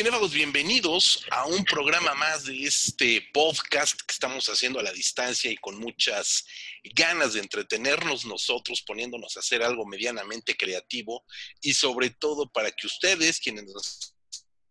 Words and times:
cinéfagos, 0.00 0.32
bienvenidos 0.32 1.26
a 1.30 1.44
un 1.44 1.62
programa 1.62 2.14
más 2.14 2.46
de 2.46 2.64
este 2.64 3.22
podcast 3.34 4.00
que 4.00 4.14
estamos 4.14 4.46
haciendo 4.46 4.80
a 4.80 4.82
la 4.82 4.94
distancia 4.94 5.50
y 5.50 5.58
con 5.58 5.78
muchas 5.78 6.46
ganas 6.94 7.34
de 7.34 7.40
entretenernos 7.40 8.24
nosotros, 8.24 8.80
poniéndonos 8.80 9.36
a 9.36 9.40
hacer 9.40 9.62
algo 9.62 9.84
medianamente 9.84 10.56
creativo 10.56 11.22
y 11.60 11.74
sobre 11.74 12.08
todo 12.08 12.50
para 12.50 12.70
que 12.70 12.86
ustedes, 12.86 13.40
quienes 13.40 13.64
nos 13.64 14.14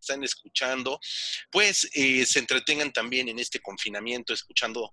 están 0.01 0.23
escuchando, 0.23 0.99
pues 1.51 1.87
eh, 1.93 2.25
se 2.25 2.39
entretengan 2.39 2.91
también 2.91 3.29
en 3.29 3.37
este 3.37 3.59
confinamiento 3.59 4.33
escuchando 4.33 4.91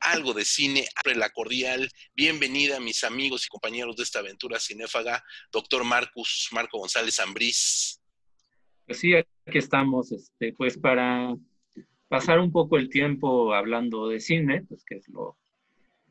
algo 0.00 0.32
de 0.32 0.44
cine, 0.44 0.86
la 1.14 1.30
cordial 1.30 1.90
bienvenida 2.14 2.80
mis 2.80 3.04
amigos 3.04 3.46
y 3.46 3.48
compañeros 3.48 3.96
de 3.96 4.02
esta 4.02 4.20
aventura 4.20 4.58
cinéfaga, 4.58 5.22
doctor 5.52 5.84
Marcus, 5.84 6.48
Marco 6.52 6.78
González 6.78 7.18
Ambrís. 7.20 8.00
Pues 8.86 8.98
sí, 8.98 9.14
aquí 9.14 9.58
estamos, 9.58 10.12
este, 10.12 10.52
pues 10.52 10.78
para 10.78 11.36
pasar 12.08 12.40
un 12.40 12.50
poco 12.50 12.76
el 12.76 12.88
tiempo 12.88 13.54
hablando 13.54 14.08
de 14.08 14.20
cine, 14.20 14.64
pues 14.68 14.84
que 14.84 14.96
es 14.96 15.08
lo 15.08 15.36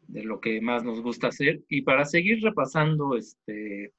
de 0.07 0.23
lo 0.23 0.39
que 0.39 0.59
más 0.59 0.83
nos 0.83 1.01
gusta 1.01 1.27
hacer, 1.27 1.61
y 1.69 1.83
para 1.83 2.03
seguir 2.03 2.41
repasando, 2.41 3.15
este, 3.15 3.93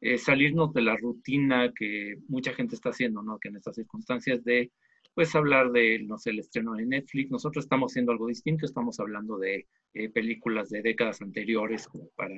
eh, 0.00 0.18
salirnos 0.18 0.72
de 0.72 0.82
la 0.82 0.96
rutina 0.96 1.72
que 1.74 2.16
mucha 2.28 2.54
gente 2.54 2.74
está 2.74 2.90
haciendo, 2.90 3.22
¿no? 3.22 3.38
Que 3.38 3.48
en 3.48 3.56
estas 3.56 3.76
circunstancias 3.76 4.42
de 4.44 4.70
pues 5.14 5.34
hablar 5.34 5.70
de, 5.70 6.00
no 6.00 6.18
sé, 6.18 6.30
el 6.30 6.40
estreno 6.40 6.74
de 6.74 6.86
Netflix. 6.86 7.30
Nosotros 7.30 7.64
estamos 7.64 7.92
haciendo 7.92 8.12
algo 8.12 8.26
distinto, 8.26 8.66
estamos 8.66 8.98
hablando 8.98 9.38
de 9.38 9.66
eh, 9.94 10.08
películas 10.10 10.70
de 10.70 10.82
décadas 10.82 11.20
anteriores 11.22 11.86
como 11.86 12.08
para, 12.16 12.34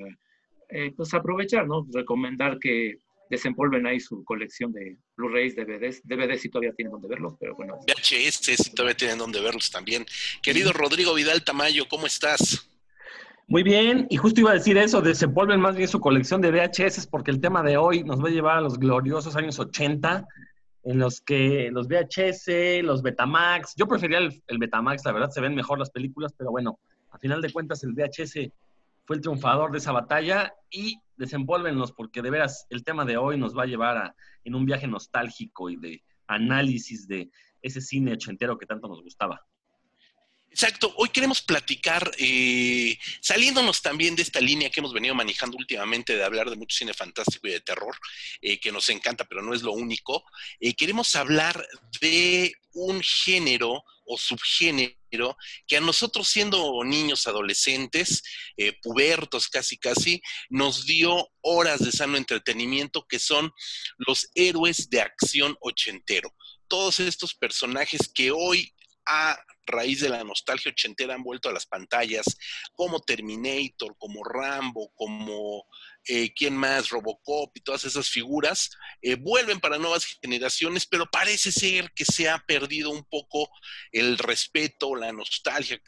eh, 0.69 0.93
pues 0.97 1.15
aprovechar, 1.15 1.67
¿no? 1.67 1.87
Recomendar 1.93 2.59
que 2.59 3.01
desempolven 3.31 3.87
ahí 3.87 3.99
su 3.99 4.25
colección 4.25 4.73
de 4.73 4.99
Blu-rays, 5.17 5.57
DVDs. 5.57 6.03
DVDs 6.05 6.43
si 6.43 6.49
todavía 6.49 6.73
tienen 6.75 6.93
donde 6.93 7.09
verlos, 7.09 7.35
pero 7.41 7.57
bueno. 7.57 7.77
VHS 7.87 8.57
si 8.57 8.75
todavía 8.75 8.97
tienen 8.97 9.19
donde 9.19 9.41
verlos 9.41 9.71
también. 9.71 10.05
Querido 10.43 10.73
Rodrigo 10.73 11.15
Vidal 11.15 11.45
Tamayo, 11.45 11.89
¿cómo 11.89 12.07
estás? 12.07 12.69
Muy 13.49 13.63
bien, 13.63 14.09
y 14.11 14.17
justo 14.17 14.41
iba 14.41 14.51
a 14.51 14.55
decir 14.55 14.77
eso, 14.77 15.01
desempolven 15.01 15.61
más 15.61 15.77
bien 15.77 15.87
su 15.87 16.01
colección 16.01 16.41
de 16.41 16.51
VHS 16.51 17.07
porque 17.07 17.31
el 17.31 17.41
tema 17.41 17.63
de 17.63 17.77
hoy 17.77 18.03
nos 18.03 18.23
va 18.23 18.27
a 18.27 18.33
llevar 18.33 18.59
a 18.59 18.61
los 18.61 18.77
gloriosos 18.77 19.37
años 19.37 19.61
80, 19.61 20.27
en 20.87 21.01
los 21.01 21.21
que 21.21 21.69
los 21.73 21.89
VHS, 21.89 22.85
los 22.85 23.03
Betamax, 23.03 23.75
yo 23.77 23.89
prefería 23.89 24.19
el, 24.19 24.59
Betamax, 24.59 25.05
la 25.05 25.11
verdad 25.11 25.31
se 25.31 25.41
ven 25.41 25.57
mejor 25.57 25.81
las 25.81 25.91
películas, 25.91 26.33
pero 26.39 26.53
bueno, 26.53 26.79
a 27.11 27.19
final 27.19 27.43
de 27.43 27.53
cuentas 27.53 27.83
el 27.83 27.93
VHS 27.93 28.53
fue 29.05 29.17
el 29.17 29.23
triunfador 29.23 29.73
de 29.73 29.79
esa 29.79 29.91
batalla 29.91 30.55
y 30.71 31.01
desenvuélvenlos 31.17 31.91
porque 31.91 32.23
de 32.23 32.31
veras 32.31 32.69
el 32.71 32.85
tema 32.85 33.05
de 33.05 33.17
hoy 33.17 33.37
nos 33.37 33.57
va 33.57 33.65
a 33.65 33.67
llevar 33.67 33.97
a, 33.97 34.17
en 34.45 34.55
un 34.55 34.65
viaje 34.65 34.87
nostálgico 34.87 35.71
y 35.71 35.77
de 35.77 36.05
análisis 36.29 37.09
de 37.09 37.31
ese 37.63 37.81
cine 37.81 38.13
ochentero 38.13 38.57
que 38.57 38.67
tanto 38.67 38.87
nos 38.87 39.03
gustaba. 39.03 39.45
Exacto, 40.57 40.95
hoy 40.97 41.11
queremos 41.11 41.43
platicar, 41.43 42.11
eh, 42.17 42.99
saliéndonos 43.21 43.83
también 43.83 44.17
de 44.17 44.23
esta 44.23 44.41
línea 44.41 44.71
que 44.71 44.81
hemos 44.81 44.95
venido 44.95 45.15
manejando 45.15 45.59
últimamente 45.59 46.17
de 46.17 46.25
hablar 46.25 46.49
de 46.49 46.57
mucho 46.57 46.79
cine 46.79 46.95
fantástico 46.95 47.47
y 47.47 47.51
de 47.51 47.61
terror, 47.61 47.95
eh, 48.41 48.59
que 48.59 48.73
nos 48.73 48.89
encanta, 48.89 49.27
pero 49.27 49.43
no 49.43 49.53
es 49.53 49.61
lo 49.61 49.73
único. 49.73 50.25
Eh, 50.59 50.73
queremos 50.73 51.15
hablar 51.15 51.63
de 52.01 52.55
un 52.73 53.03
género 53.03 53.85
o 54.07 54.17
subgénero 54.17 55.37
que 55.67 55.77
a 55.77 55.81
nosotros 55.83 56.27
siendo 56.27 56.83
niños, 56.85 57.27
adolescentes, 57.27 58.23
pubertos 58.83 59.49
casi 59.49 59.77
casi, 59.77 60.23
nos 60.49 60.87
dio 60.87 61.29
horas 61.43 61.85
de 61.85 61.93
sano 61.93 62.17
entretenimiento 62.17 63.07
que 63.07 63.19
son 63.19 63.53
los 63.99 64.31
héroes 64.35 64.89
de 64.89 65.03
acción 65.03 65.55
ochentero. 65.61 66.35
Todos 66.67 67.01
estos 67.01 67.35
personajes 67.35 68.11
que 68.15 68.31
hoy 68.31 68.73
a 69.07 69.39
raíz 69.67 70.01
de 70.01 70.09
la 70.09 70.25
nostalgia 70.25 70.71
ochentera 70.71 71.15
han 71.15 71.23
vuelto 71.23 71.49
a 71.49 71.53
las 71.53 71.67
pantallas, 71.67 72.25
como 72.75 73.01
Terminator, 73.01 73.97
como 73.99 74.25
Rambo, 74.25 74.93
como 74.95 75.65
eh, 76.07 76.33
quién 76.35 76.57
más, 76.57 76.89
Robocop 76.91 77.57
y 77.57 77.61
todas 77.61 77.85
esas 77.85 78.09
figuras, 78.09 78.71
eh, 79.03 79.17
vuelven 79.17 79.61
para 79.61 79.79
nuevas 79.79 80.07
generaciones, 80.23 80.87
pero 80.87 81.07
parece 81.07 81.51
ser 81.51 81.91
que 81.93 82.05
se 82.05 82.29
ha 82.29 82.39
perdido 82.39 82.91
un 82.91 83.05
poco 83.05 83.51
el 83.93 84.19
respeto, 84.19 84.95
la 84.95 85.13
nostalgia 85.13 85.81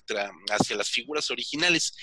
hacia 0.51 0.77
las 0.77 0.91
figuras 0.91 1.31
originales. 1.31 1.95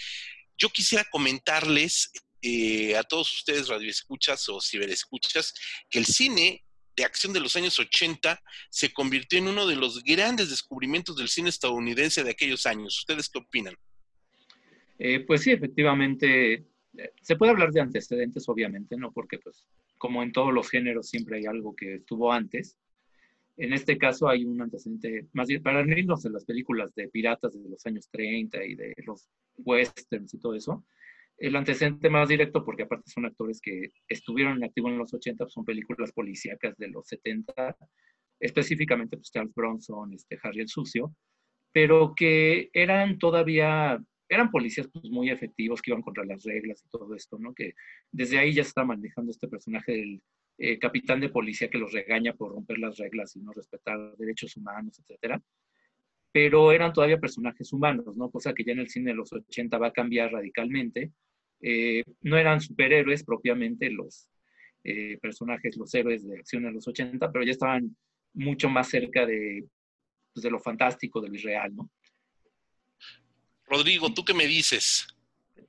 Yo 0.58 0.70
quisiera 0.70 1.06
comentarles 1.12 2.12
eh, 2.42 2.96
a 2.96 3.04
todos 3.04 3.34
ustedes 3.34 3.68
radioescuchas 3.68 4.48
o 4.50 4.62
ciberescuchas 4.62 5.54
que 5.90 6.00
el 6.00 6.06
cine 6.06 6.65
de 6.96 7.04
acción 7.04 7.34
de 7.34 7.40
los 7.40 7.56
años 7.56 7.78
80 7.80 8.42
se 8.70 8.94
convirtió 8.94 9.40
en 9.40 9.48
uno 9.48 9.68
de 9.68 9.76
los 9.76 10.04
grandes 10.04 10.50
descubrimientos 10.50 11.16
del 11.18 11.28
cine 11.28 11.50
estadounidense 11.50 12.24
de 12.24 12.32
aquellos 12.32 12.66
años. 12.66 13.00
¿Ustedes 13.00 13.30
qué 13.30 13.40
opinan? 13.40 13.76
Eh, 14.98 15.22
pues 15.22 15.42
sí, 15.42 15.52
efectivamente, 15.52 16.54
eh, 16.54 16.66
se 17.22 17.36
puede 17.36 17.52
hablar 17.52 17.72
de 17.72 17.82
antecedentes, 17.82 18.48
obviamente, 18.48 18.96
¿no? 18.98 19.12
Porque 19.12 19.40
pues 19.40 19.66
como 19.98 20.24
en 20.24 20.32
todos 20.32 20.54
los 20.54 20.70
géneros 20.70 21.10
siempre 21.10 21.38
hay 21.38 21.46
algo 21.46 21.76
que 21.76 21.96
estuvo 21.96 22.32
antes. 22.32 22.78
En 23.58 23.74
este 23.74 23.98
caso 23.98 24.28
hay 24.28 24.44
un 24.44 24.62
antecedente, 24.62 25.28
más 25.34 25.48
bien 25.48 25.64
para 25.64 25.82
irnos 25.82 26.26
en 26.26 26.34
las 26.34 26.46
películas 26.46 26.94
de 26.94 27.08
piratas 27.08 27.54
de 27.54 27.70
los 27.70 27.86
años 27.86 28.10
30 28.10 28.64
y 28.66 28.76
de 28.76 28.94
los 29.06 29.30
westerns 29.58 30.34
y 30.34 30.40
todo 30.40 30.56
eso, 30.56 30.86
el 31.38 31.56
antecedente 31.56 32.10
más 32.10 32.30
directo, 32.30 32.64
porque 32.64 32.84
aparte 32.84 33.12
son 33.12 33.26
actores 33.26 33.60
que 33.62 33.92
estuvieron 34.08 34.58
en 34.58 34.64
activo 34.64 34.90
en 34.90 34.98
los 34.98 35.14
80, 35.14 35.44
pues, 35.44 35.54
son 35.54 35.66
películas 35.66 36.12
policíacas 36.12 36.78
de 36.78 36.88
los 36.88 37.08
70, 37.08 37.76
específicamente 38.40 39.18
pues, 39.18 39.32
Charles 39.32 39.54
Bronson, 39.54 40.14
este, 40.14 40.38
Harry 40.44 40.62
el 40.62 40.70
Sucio, 40.70 41.14
pero 41.74 42.14
que 42.16 42.70
eran 42.74 43.20
todavía, 43.20 44.02
eran 44.30 44.50
policías 44.50 44.90
pues, 44.92 45.10
muy 45.10 45.30
efectivos, 45.30 45.82
que 45.82 45.92
iban 45.92 46.02
contra 46.02 46.26
las 46.26 46.44
reglas 46.44 46.84
y 46.86 46.90
todo 46.90 47.14
esto, 47.16 47.38
¿no? 47.38 47.54
Que 47.54 47.74
desde 48.12 48.38
ahí 48.40 48.54
ya 48.54 48.62
está 48.62 48.86
manejando 48.86 49.32
este 49.32 49.48
personaje 49.48 49.92
del 49.92 50.22
eh, 50.58 50.80
capitán 50.80 51.20
de 51.20 51.30
policía 51.30 51.70
que 51.70 51.78
los 51.78 51.92
regaña 51.92 52.34
por 52.34 52.52
romper 52.54 52.80
las 52.80 52.98
reglas 52.98 53.36
y 53.36 53.42
no 53.42 53.52
respetar 53.52 54.16
derechos 54.18 54.56
humanos, 54.56 54.98
etcétera 55.00 55.42
pero 56.36 56.74
eran 56.74 56.92
todavía 56.92 57.18
personajes 57.18 57.72
humanos, 57.72 58.18
¿no? 58.18 58.30
Cosa 58.30 58.54
que 58.54 58.66
ya 58.66 58.74
en 58.74 58.80
el 58.80 58.90
cine 58.90 59.12
de 59.12 59.16
los 59.16 59.32
80 59.32 59.78
va 59.78 59.88
a 59.88 59.94
cambiar 59.94 60.34
radicalmente. 60.34 61.14
Eh, 61.68 62.04
no 62.22 62.38
eran 62.38 62.62
superhéroes 62.62 63.24
propiamente 63.24 63.90
los 63.90 64.30
eh, 64.84 65.18
personajes, 65.20 65.76
los 65.78 65.92
héroes 65.96 66.24
de 66.24 66.38
acción 66.38 66.62
de 66.62 66.72
los 66.72 66.88
80, 66.88 67.32
pero 67.32 67.44
ya 67.44 67.54
estaban 67.54 67.98
mucho 68.36 68.70
más 68.70 68.88
cerca 68.88 69.26
de, 69.26 69.66
pues, 70.32 70.44
de 70.44 70.52
lo 70.52 70.60
fantástico, 70.60 71.20
de 71.20 71.30
lo 71.30 71.34
irreal, 71.34 71.76
¿no? 71.76 71.90
Rodrigo, 73.66 74.14
¿tú 74.14 74.24
qué 74.24 74.36
me 74.36 74.46
dices? 74.46 75.08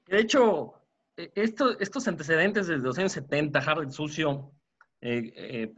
De 0.06 0.20
hecho, 0.20 0.74
e, 1.16 1.30
estos 1.34 2.06
antecedentes 2.06 2.66
desde 2.66 2.82
los 2.82 2.98
años 2.98 3.12
70, 3.12 3.58
Harold 3.58 3.90
Sucio, 3.90 4.52
eh, 5.00 5.72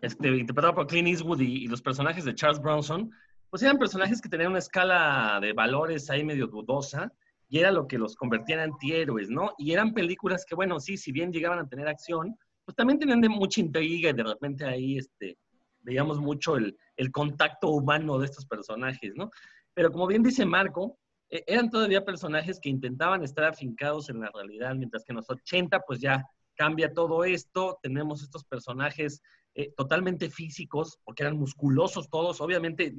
este, 0.00 0.28
interpretado 0.38 0.74
por 0.74 0.86
Clint 0.86 1.08
Eastwood 1.08 1.40
y, 1.42 1.66
los 1.66 1.82
personajes 1.82 2.24
de 2.24 2.34
Charles 2.34 2.62
Bronson, 2.62 3.10
pues 3.50 3.62
eran 3.62 3.76
personajes 3.76 4.22
que 4.22 4.30
tenían 4.30 4.52
una 4.52 4.58
escala 4.58 5.38
de 5.42 5.52
valores 5.52 6.08
ahí 6.08 6.24
medio 6.24 6.46
dudosa 6.46 7.12
y 7.50 7.58
era 7.58 7.72
lo 7.72 7.88
que 7.88 7.98
los 7.98 8.14
convertía 8.14 8.54
en 8.54 8.70
antihéroes, 8.70 9.28
¿no? 9.28 9.52
Y 9.58 9.72
eran 9.72 9.92
películas 9.92 10.46
que, 10.46 10.54
bueno, 10.54 10.78
sí, 10.78 10.96
si 10.96 11.10
bien 11.10 11.32
llegaban 11.32 11.58
a 11.58 11.68
tener 11.68 11.88
acción, 11.88 12.38
pues 12.64 12.76
también 12.76 13.00
tenían 13.00 13.20
de 13.20 13.28
mucha 13.28 13.60
intriga 13.60 14.10
y 14.10 14.12
de 14.12 14.22
repente 14.22 14.64
ahí, 14.64 14.98
este, 14.98 15.36
veíamos 15.80 16.20
mucho 16.20 16.56
el, 16.56 16.78
el 16.96 17.10
contacto 17.10 17.70
humano 17.70 18.20
de 18.20 18.26
estos 18.26 18.46
personajes, 18.46 19.14
¿no? 19.16 19.30
Pero 19.74 19.90
como 19.90 20.06
bien 20.06 20.22
dice 20.22 20.46
Marco, 20.46 20.96
e, 21.28 21.42
eran 21.44 21.70
todavía 21.70 22.04
personajes 22.04 22.60
que 22.60 22.68
intentaban 22.68 23.24
estar 23.24 23.44
afincados 23.44 24.08
en 24.10 24.20
la 24.20 24.30
realidad, 24.32 24.76
mientras 24.76 25.04
que 25.04 25.10
en 25.10 25.16
los 25.16 25.28
80 25.28 25.80
pues 25.80 26.00
ya 26.00 26.24
cambia 26.54 26.92
todo 26.92 27.24
esto, 27.24 27.80
tenemos 27.82 28.22
estos 28.22 28.44
personajes 28.44 29.22
eh, 29.56 29.72
totalmente 29.76 30.30
físicos, 30.30 31.00
porque 31.02 31.24
eran 31.24 31.36
musculosos 31.36 32.08
todos. 32.10 32.40
Obviamente, 32.40 32.94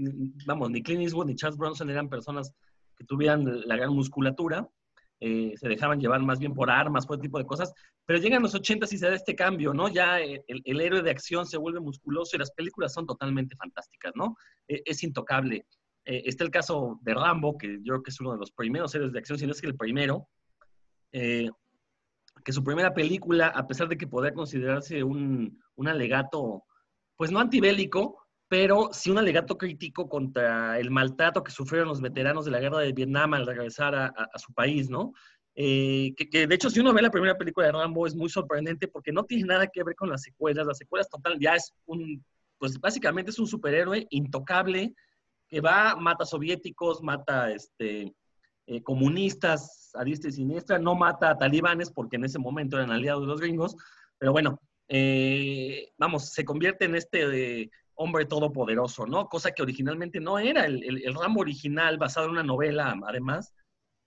vamos, 0.45 0.71
ni 0.71 0.83
Clint 0.83 1.03
Eastwood 1.03 1.27
ni 1.27 1.35
Charles 1.35 1.57
Bronson 1.57 1.89
eran 1.89 2.09
personas 2.09 2.51
tuvieran 3.03 3.67
la 3.67 3.75
gran 3.75 3.93
musculatura. 3.93 4.67
Eh, 5.19 5.53
se 5.55 5.69
dejaban 5.69 5.99
llevar 5.99 6.21
más 6.21 6.39
bien 6.39 6.53
por 6.53 6.71
armas, 6.71 7.05
por 7.05 7.15
ese 7.15 7.23
tipo 7.23 7.37
de 7.37 7.45
cosas. 7.45 7.73
Pero 8.05 8.19
llegan 8.19 8.41
los 8.41 8.55
80 8.55 8.87
y 8.89 8.97
se 8.97 9.07
da 9.07 9.15
este 9.15 9.35
cambio, 9.35 9.73
¿no? 9.73 9.87
Ya 9.87 10.19
el, 10.19 10.81
héroe 10.81 11.03
de 11.03 11.11
acción 11.11 11.45
se 11.45 11.57
vuelve 11.57 11.79
musculoso 11.79 12.35
y 12.35 12.39
las 12.39 12.51
películas 12.51 12.93
son 12.93 13.05
totalmente 13.05 13.55
fantásticas, 13.55 14.13
¿no? 14.15 14.35
E, 14.67 14.81
es 14.85 15.03
intocable. 15.03 15.65
Eh, 16.05 16.23
está 16.25 16.43
el 16.43 16.49
caso 16.49 16.99
de 17.03 17.13
Rambo, 17.13 17.57
que 17.57 17.77
yo 17.83 17.93
creo 17.93 18.03
que 18.03 18.09
es 18.09 18.19
uno 18.19 18.31
de 18.31 18.39
los 18.39 18.51
primeros 18.51 18.93
héroes 18.95 19.13
de 19.13 19.19
acción, 19.19 19.37
si 19.37 19.45
no 19.45 19.51
es 19.51 19.61
que 19.61 19.67
el 19.67 19.77
primero. 19.77 20.27
Eh, 21.11 21.49
que 22.43 22.53
su 22.53 22.63
primera 22.63 22.93
película, 22.93 23.47
a 23.47 23.67
pesar 23.67 23.87
de 23.87 23.97
que 23.97 24.07
podía 24.07 24.33
considerarse 24.33 25.03
un, 25.03 25.59
alegato, 25.85 26.63
pues 27.15 27.31
no 27.31 27.39
antibélico, 27.39 28.20
pero 28.51 28.89
sí 28.91 29.09
un 29.09 29.17
alegato 29.17 29.57
crítico 29.57 30.09
contra 30.09 30.77
el 30.77 30.91
maltrato 30.91 31.41
que 31.41 31.53
sufrieron 31.53 31.87
los 31.87 32.01
veteranos 32.01 32.43
de 32.43 32.51
la 32.51 32.59
guerra 32.59 32.79
de 32.79 32.91
Vietnam 32.91 33.33
al 33.33 33.47
regresar 33.47 33.95
a, 33.95 34.37
su 34.37 34.51
país, 34.53 34.89
¿no? 34.89 35.13
eh, 35.55 36.13
que, 36.17 36.47
de 36.47 36.55
hecho 36.55 36.69
si 36.69 36.81
uno 36.81 36.91
ve 36.91 37.01
la 37.01 37.11
primera 37.11 37.37
película 37.37 37.67
de 37.67 37.71
Rambo 37.71 38.05
es 38.05 38.13
muy 38.13 38.29
sorprendente 38.29 38.89
porque 38.89 39.13
no 39.13 39.23
tiene 39.23 39.45
nada 39.45 39.67
que 39.67 39.85
ver 39.85 39.95
con 39.95 40.09
las 40.09 40.23
secuelas. 40.23 40.67
Las 40.67 40.79
secuelas 40.79 41.07
total 41.07 41.39
ya 41.39 41.55
es 41.55 41.73
un, 41.85 42.25
pues 42.57 42.77
básicamente 42.77 43.31
es 43.31 43.39
un 43.39 43.47
superhéroe 43.47 44.05
intocable 44.09 44.95
que 45.47 45.61
va, 45.61 45.95
mata 45.95 46.25
soviéticos, 46.25 47.01
mata 47.01 47.51
este, 47.51 48.13
eh, 48.65 48.83
comunistas 48.83 49.91
a 49.93 50.03
diestra 50.03 50.29
y 50.29 50.33
siniestra, 50.33 50.77
no 50.77 50.93
mata 50.93 51.29
a 51.29 51.37
talibanes 51.37 51.89
porque 51.89 52.17
en 52.17 52.25
ese 52.25 52.37
momento 52.37 52.75
eran 52.75 52.91
aliados 52.91 53.21
de 53.21 53.27
los 53.27 53.39
gringos, 53.39 53.77
pero 54.17 54.33
bueno, 54.33 54.59
eh, 54.89 55.93
vamos, 55.97 56.33
se 56.33 56.43
convierte 56.43 56.83
en 56.83 56.95
este 56.95 57.71
hombre 58.01 58.25
todopoderoso, 58.25 59.05
¿no? 59.05 59.27
Cosa 59.27 59.51
que 59.51 59.61
originalmente 59.61 60.19
no 60.19 60.39
era. 60.39 60.65
El, 60.65 60.83
el, 60.83 61.13
Rambo 61.13 61.41
original, 61.41 61.97
basado 61.97 62.25
en 62.25 62.33
una 62.33 62.43
novela, 62.43 62.95
además, 63.07 63.53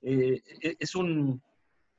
eh, 0.02 0.42
e, 0.62 0.76
es 0.78 0.94
un 0.94 1.40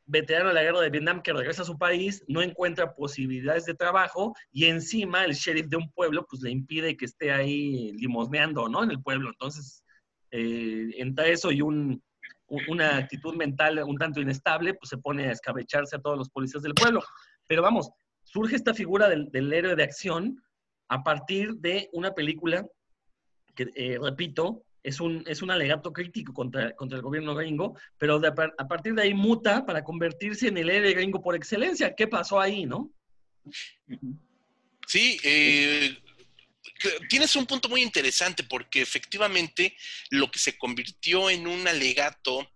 veterano 0.06 0.50
de 0.50 0.56
la 0.56 0.64
guerra 0.64 0.82
de 0.82 0.90
Vietnam 0.90 1.22
que 1.22 1.34
regresa 1.34 1.64
a 1.64 1.66
su 1.66 1.78
país, 1.78 2.24
no 2.28 2.42
encuentra 2.42 2.94
posibilidades 2.94 3.66
de 3.66 3.74
trabajo 3.74 4.36
y 4.52 4.66
encima 4.66 5.26
el 5.26 5.34
sheriff 5.34 5.68
de 5.68 5.78
un 5.78 5.92
pueblo 5.94 6.28
pues 6.30 6.44
le 6.44 6.52
impide 6.52 6.96
que 6.96 7.06
esté 7.06 7.32
ahí 7.32 7.92
limosneando, 7.94 8.68
¿no? 8.68 8.84
En 8.84 8.92
el 8.92 9.02
pueblo. 9.02 9.30
Entonces, 9.30 9.84
eh, 10.32 10.90
entre 10.98 11.32
eso 11.32 11.52
y 11.52 11.62
un, 11.62 12.04
una 12.68 12.98
actitud 12.98 13.36
mental 13.36 13.82
un 13.84 13.98
tanto 13.98 14.22
inestable, 14.22 14.74
pues 14.74 14.90
se 14.90 14.98
pone 14.98 15.28
a 15.28 15.32
escabecharse 15.32 15.96
a 15.96 16.02
todos 16.02 16.18
los 16.18 16.30
policías 16.30 16.62
del 16.62 16.76
pueblo. 16.76 17.02
Pero 17.48 17.62
vamos, 17.62 17.90
surge 18.24 18.58
esta 18.58 18.74
figura 18.74 19.08
del 19.08 19.54
héroe 19.54 19.76
de 19.76 19.84
acción 19.84 20.45
a 20.88 21.04
partir 21.04 21.56
de 21.56 21.90
una 21.94 22.14
película 22.14 22.66
que, 23.56 23.72
eh, 23.76 23.98
repito, 24.02 24.64
es 24.84 25.00
un, 25.00 25.24
es 25.26 25.42
un 25.42 25.50
alegato 25.50 25.92
crítico 25.92 26.32
contra, 26.32 26.76
contra 26.76 26.98
el 26.98 27.02
gobierno 27.02 27.34
gringo, 27.34 27.76
pero 27.98 28.22
a 28.24 28.68
partir 28.68 28.94
de 28.94 29.02
ahí 29.02 29.14
muta 29.16 29.66
para 29.66 29.84
convertirse 29.84 30.48
en 30.48 30.58
el 30.58 30.70
héroe 30.70 30.94
gringo 30.94 31.24
por 31.24 31.36
excelencia. 31.36 31.96
¿Qué 31.96 32.08
pasó 32.08 32.40
ahí, 32.40 32.68
no? 32.68 32.92
Sí, 34.88 35.18
eh, 35.24 35.98
tienes 37.10 37.36
un 37.36 37.48
punto 37.48 37.68
muy 37.68 37.82
interesante 37.82 38.44
porque 38.44 38.82
efectivamente 38.82 39.76
lo 40.12 40.30
que 40.30 40.38
se 40.38 40.56
convirtió 40.56 41.32
en 41.32 41.48
un 41.48 41.68
alegato, 41.68 42.48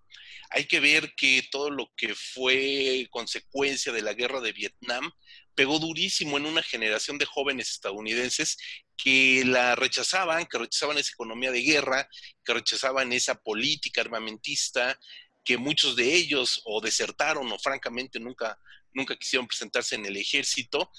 hay 0.51 0.65
que 0.65 0.79
ver 0.79 1.13
que 1.15 1.47
todo 1.51 1.71
lo 1.71 1.91
que 1.95 2.13
fue 2.13 3.07
consecuencia 3.09 3.91
de 3.91 4.03
la 4.03 4.13
guerra 4.13 4.39
de 4.39 4.51
Vietnam 4.51 5.11
pegó 5.55 5.79
durísimo 5.79 6.37
en 6.37 6.45
una 6.45 6.63
generación 6.63 7.17
de 7.17 7.25
jóvenes 7.25 7.69
estadounidenses 7.69 8.57
que 8.95 9.43
la 9.45 9.75
rechazaban, 9.75 10.45
que 10.45 10.57
rechazaban 10.57 10.97
esa 10.97 11.11
economía 11.13 11.51
de 11.51 11.61
guerra, 11.61 12.09
que 12.43 12.53
rechazaban 12.53 13.13
esa 13.13 13.35
política 13.35 14.01
armamentista, 14.01 14.99
que 15.43 15.57
muchos 15.57 15.95
de 15.95 16.13
ellos 16.13 16.61
o 16.65 16.81
desertaron 16.81 17.51
o 17.51 17.59
francamente 17.59 18.19
nunca, 18.19 18.59
nunca 18.93 19.15
quisieron 19.15 19.47
presentarse 19.47 19.95
en 19.95 20.05
el 20.05 20.17
ejército 20.17 20.91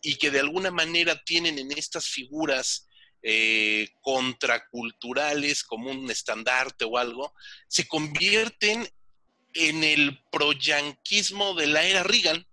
y 0.00 0.16
que 0.16 0.30
de 0.30 0.40
alguna 0.40 0.70
manera 0.70 1.22
tienen 1.24 1.58
en 1.58 1.72
estas 1.72 2.06
figuras 2.08 2.88
eh, 3.22 3.88
contraculturales 4.02 5.64
como 5.64 5.90
un 5.90 6.10
estandarte 6.10 6.84
o 6.84 6.98
algo, 6.98 7.32
se 7.68 7.88
convierten 7.88 8.86
en 9.54 9.82
el 9.82 10.22
proyanquismo 10.30 11.54
de 11.54 11.68
la 11.68 11.84
era 11.84 12.02
Reagan, 12.02 12.46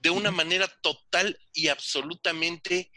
de 0.00 0.10
una 0.10 0.30
manera 0.30 0.68
total 0.82 1.38
y 1.52 1.68
absolutamente 1.68 2.90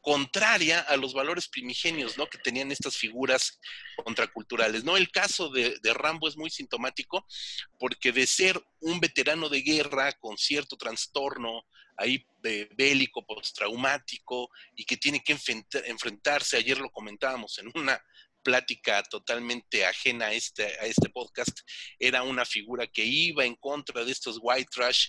contraria 0.00 0.80
a 0.80 0.96
los 0.96 1.12
valores 1.12 1.48
primigenios, 1.48 2.16
¿no? 2.16 2.26
Que 2.26 2.38
tenían 2.38 2.72
estas 2.72 2.96
figuras 2.96 3.58
contraculturales, 4.02 4.84
¿no? 4.84 4.96
El 4.96 5.10
caso 5.10 5.50
de, 5.50 5.78
Rambo 5.94 6.28
es 6.28 6.36
muy 6.36 6.50
sintomático 6.50 7.26
porque 7.78 8.12
de 8.12 8.26
ser 8.26 8.62
un 8.80 9.00
veterano 9.00 9.48
de 9.48 9.62
guerra 9.62 10.12
con 10.14 10.38
cierto 10.38 10.76
trastorno 10.76 11.64
ahí 11.96 12.24
bélico, 12.40 13.26
postraumático 13.26 14.48
y 14.74 14.84
que 14.84 14.96
tiene 14.96 15.22
que 15.22 15.36
enfrentarse, 15.84 16.56
ayer 16.56 16.78
lo 16.78 16.90
comentábamos 16.90 17.58
en 17.58 17.70
una 17.74 18.02
plática 18.42 19.02
totalmente 19.02 19.84
ajena 19.84 20.26
a 20.26 20.32
este, 20.32 20.64
a 20.64 20.86
este 20.86 21.10
podcast, 21.10 21.60
era 21.98 22.22
una 22.22 22.46
figura 22.46 22.86
que 22.86 23.04
iba 23.04 23.44
en 23.44 23.54
contra 23.56 24.02
de 24.02 24.12
estos 24.12 24.38
white 24.40 24.70
trash 24.72 25.08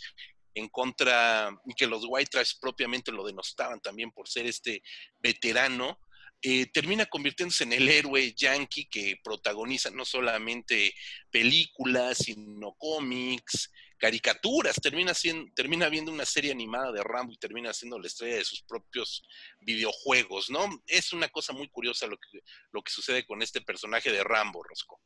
en 0.54 0.68
contra, 0.70 1.50
y 1.66 1.74
que 1.74 1.88
los 1.88 2.04
White 2.08 2.30
Trash 2.32 2.54
propiamente 2.60 3.12
lo 3.12 3.26
denostaban 3.26 3.80
también 3.80 4.12
por 4.12 4.28
ser 4.28 4.46
este 4.46 4.82
veterano, 5.20 6.00
eh, 6.44 6.66
termina 6.68 7.06
convirtiéndose 7.06 7.66
en 7.66 7.74
el 7.74 7.88
héroe 7.88 8.34
yankee 8.36 8.90
que 8.90 9.20
protagoniza 9.24 9.92
no 9.92 10.06
solamente 10.06 10.92
películas, 11.30 12.18
sino 12.18 12.74
cómics, 12.80 13.70
caricaturas, 14.00 14.76
termina, 14.82 15.14
siendo, 15.14 15.52
termina 15.54 15.88
viendo 15.88 16.12
una 16.12 16.26
serie 16.26 16.52
animada 16.52 16.92
de 16.92 17.04
Rambo 17.04 17.32
y 17.32 17.38
termina 17.38 17.72
siendo 17.74 18.00
la 18.00 18.08
estrella 18.08 18.38
de 18.38 18.44
sus 18.44 18.64
propios 18.64 19.22
videojuegos, 19.60 20.50
¿no? 20.50 20.68
Es 20.88 21.14
una 21.14 21.30
cosa 21.30 21.54
muy 21.54 21.70
curiosa 21.70 22.08
lo 22.08 22.18
que, 22.18 22.40
lo 22.72 22.82
que 22.82 22.92
sucede 22.92 23.24
con 23.24 23.44
este 23.44 23.62
personaje 23.62 24.12
de 24.12 24.24
Rambo, 24.24 24.64
Rosco. 24.64 25.00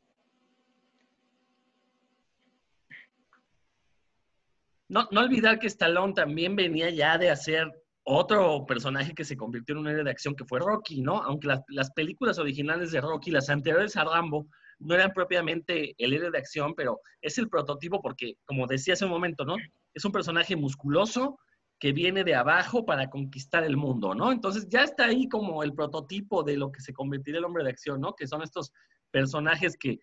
No, 4.88 5.08
no 5.12 5.22
olvidar 5.22 5.60
que 5.60 5.68
Stallone 5.68 6.14
también 6.14 6.56
venía 6.56 6.90
ya 6.90 7.18
de 7.18 7.30
hacer 7.32 7.72
otro 8.04 8.66
personaje 8.68 9.14
que 9.16 9.26
se 9.26 9.36
convirtió 9.36 9.74
en 9.74 9.80
un 9.80 9.88
héroe 9.88 10.04
de 10.04 10.12
acción 10.12 10.36
que 10.36 10.46
fue 10.46 10.60
Rocky, 10.60 11.02
¿no? 11.02 11.24
Aunque 11.24 11.48
las, 11.70 11.92
películas 11.92 12.38
originales 12.38 12.92
de 12.92 13.02
Rocky, 13.02 13.32
las 13.32 13.50
anteriores 13.50 13.98
a 13.98 14.04
Rambo, 14.04 14.48
no 14.78 14.94
eran 14.94 15.12
propiamente 15.12 15.96
el 15.98 16.14
héroe 16.14 16.30
de 16.30 16.38
acción, 16.38 16.76
pero 16.76 17.00
es 17.22 17.38
el 17.40 17.50
prototipo 17.50 18.02
porque, 18.02 18.36
como 18.46 18.68
decía 18.68 18.94
hace 18.94 19.06
un 19.06 19.12
momento, 19.12 19.44
¿no? 19.44 19.56
Es 19.94 20.06
un 20.06 20.12
personaje 20.12 20.56
musculoso 20.56 21.40
que 21.80 21.94
viene 21.94 22.24
de 22.24 22.36
abajo 22.36 22.86
para 22.86 23.10
conquistar 23.10 23.64
el 23.64 23.76
mundo, 23.76 24.14
¿no? 24.14 24.32
Entonces 24.32 24.68
ya 24.70 24.84
está 24.84 25.06
ahí 25.06 25.28
como 25.28 25.64
el 25.64 25.74
prototipo 25.74 26.44
de 26.44 26.58
lo 26.58 26.72
que 26.72 26.82
se 26.82 26.94
convertirá 26.94 27.40
el 27.40 27.46
hombre 27.46 27.64
de 27.64 27.72
acción, 27.72 28.02
¿no? 28.02 28.14
Que 28.14 28.28
son 28.28 28.44
estos 28.44 28.72
personajes 29.12 29.78
que 29.78 29.98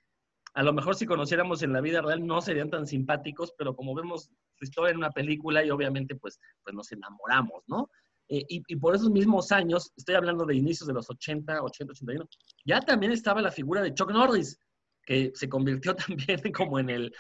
a 0.55 0.63
lo 0.63 0.73
mejor 0.73 0.95
si 0.95 1.07
conociéramos 1.07 1.63
en 1.63 1.73
la 1.73 1.81
vida 1.81 2.03
real 2.03 2.27
no 2.27 2.41
serían 2.41 2.71
tan 2.71 2.87
simpáticos, 2.87 3.55
pero 3.57 3.75
como 3.75 3.95
vemos 3.95 4.31
su 4.55 4.65
historia 4.65 4.91
en 4.91 4.99
una 4.99 5.11
película 5.11 5.65
y 5.65 5.71
obviamente 5.71 6.15
pues, 6.17 6.39
pues 6.63 6.75
nos 6.75 6.93
enamoramos, 6.93 7.63
¿no? 7.67 7.91
Eh, 8.29 8.45
y, 8.49 8.77
por 8.77 8.95
esos 8.95 9.11
mismos 9.11 9.53
años, 9.53 9.93
estoy 9.97 10.15
hablando 10.15 10.47
de 10.47 10.55
inicios 10.55 10.87
de 10.87 10.95
los 10.95 11.11
80, 11.11 11.63
80, 11.63 11.93
81, 11.93 12.29
ya 12.65 12.81
también 12.81 13.13
estaba 13.13 13.43
la 13.43 13.51
figura 13.51 13.83
de 13.83 13.93
Chuck 13.93 14.11
Norris, 14.11 14.59
que 15.05 15.33
se 15.35 15.49
convirtió 15.49 15.95
también 15.97 16.41
como 16.53 16.79
en 16.79 16.89
el, 16.89 17.15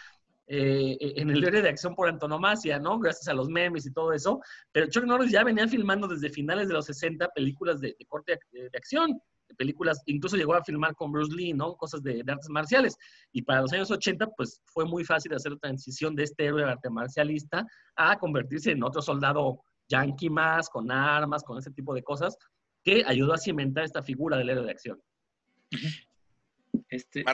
eh, 0.47 0.97
en 1.00 1.30
el 1.30 1.45
héroe 1.45 1.61
de 1.61 1.68
acción 1.68 1.95
por 1.95 2.09
antonomasia, 2.09 2.78
¿no? 2.78 2.99
Gracias 2.99 3.28
a 3.28 3.35
los 3.35 3.49
memes 3.49 3.85
y 3.85 3.92
todo 3.92 4.12
eso. 4.12 4.40
Pero 4.71 4.87
Chuck 4.88 5.04
Norris 5.04 5.33
ya 5.33 5.45
venía 5.45 5.68
filmando 5.68 6.06
desde 6.09 6.30
finales 6.30 6.68
de 6.68 6.75
los 6.75 6.87
60 6.87 7.28
películas 7.30 7.80
de, 7.80 7.95
corte 8.09 8.38
de, 8.52 8.71
de, 8.71 8.78
acción 8.78 9.21
películas, 9.56 10.02
incluso 10.06 10.37
llegó 10.37 10.54
a 10.54 10.64
filmar 10.64 10.94
con 10.94 11.12
Bruce 11.12 11.35
Lee, 11.35 11.52
¿no? 11.52 11.76
Cosas 11.76 12.02
de, 12.02 12.23
artes 12.26 12.49
marciales. 12.49 12.97
Y 13.32 13.42
para 13.42 13.62
los 13.62 13.73
años 13.73 13.90
80, 13.90 14.28
pues 14.37 14.61
fue 14.66 14.85
muy 14.85 15.04
fácil 15.04 15.35
hacer 15.35 15.52
la 15.52 15.59
transición 15.59 16.14
de 16.14 16.25
este 16.25 16.44
héroe 16.44 16.64
arte 16.64 16.90
marcialista 16.90 17.66
a 17.97 18.18
convertirse 18.18 18.73
en 18.73 18.82
otro 18.82 19.02
soldado 19.02 19.61
yankee 19.88 20.30
más, 20.30 20.68
con 20.68 20.90
armas, 20.90 21.42
con 21.42 21.59
ese 21.59 21.71
tipo 21.71 21.94
de 21.94 22.02
cosas, 22.02 22.37
que 22.82 23.04
ayudó 23.06 23.35
a 23.35 23.38
cimentar 23.38 23.85
esta 23.85 24.02
figura 24.02 24.37
del 24.37 24.50
héroe 24.50 24.64
de 24.64 24.71
acción. 24.71 25.00
Este, 26.88 27.25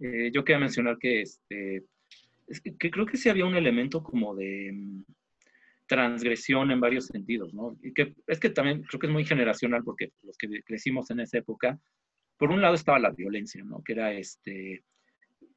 eh, 0.00 0.30
yo 0.32 0.44
quería 0.44 0.60
mencionar 0.60 0.98
que, 0.98 1.22
este, 1.22 1.86
que 2.78 2.90
creo 2.90 3.06
que 3.06 3.16
sí 3.16 3.28
había 3.28 3.44
un 3.44 3.56
elemento 3.56 4.02
como 4.02 4.34
de 4.34 4.70
mm, 4.72 5.02
transgresión 5.86 6.70
en 6.70 6.80
varios 6.80 7.06
sentidos, 7.06 7.54
¿no? 7.54 7.76
Y 7.82 7.92
que 7.92 8.14
es 8.26 8.40
que 8.40 8.50
también 8.50 8.82
creo 8.82 8.98
que 9.00 9.06
es 9.06 9.12
muy 9.12 9.24
generacional 9.24 9.82
porque 9.84 10.10
los 10.22 10.36
que 10.36 10.62
crecimos 10.62 11.10
en 11.10 11.20
esa 11.20 11.38
época, 11.38 11.78
por 12.36 12.50
un 12.50 12.60
lado 12.60 12.74
estaba 12.74 12.98
la 12.98 13.10
violencia, 13.10 13.62
¿no? 13.64 13.82
Que 13.82 13.92
era 13.92 14.12
este, 14.12 14.84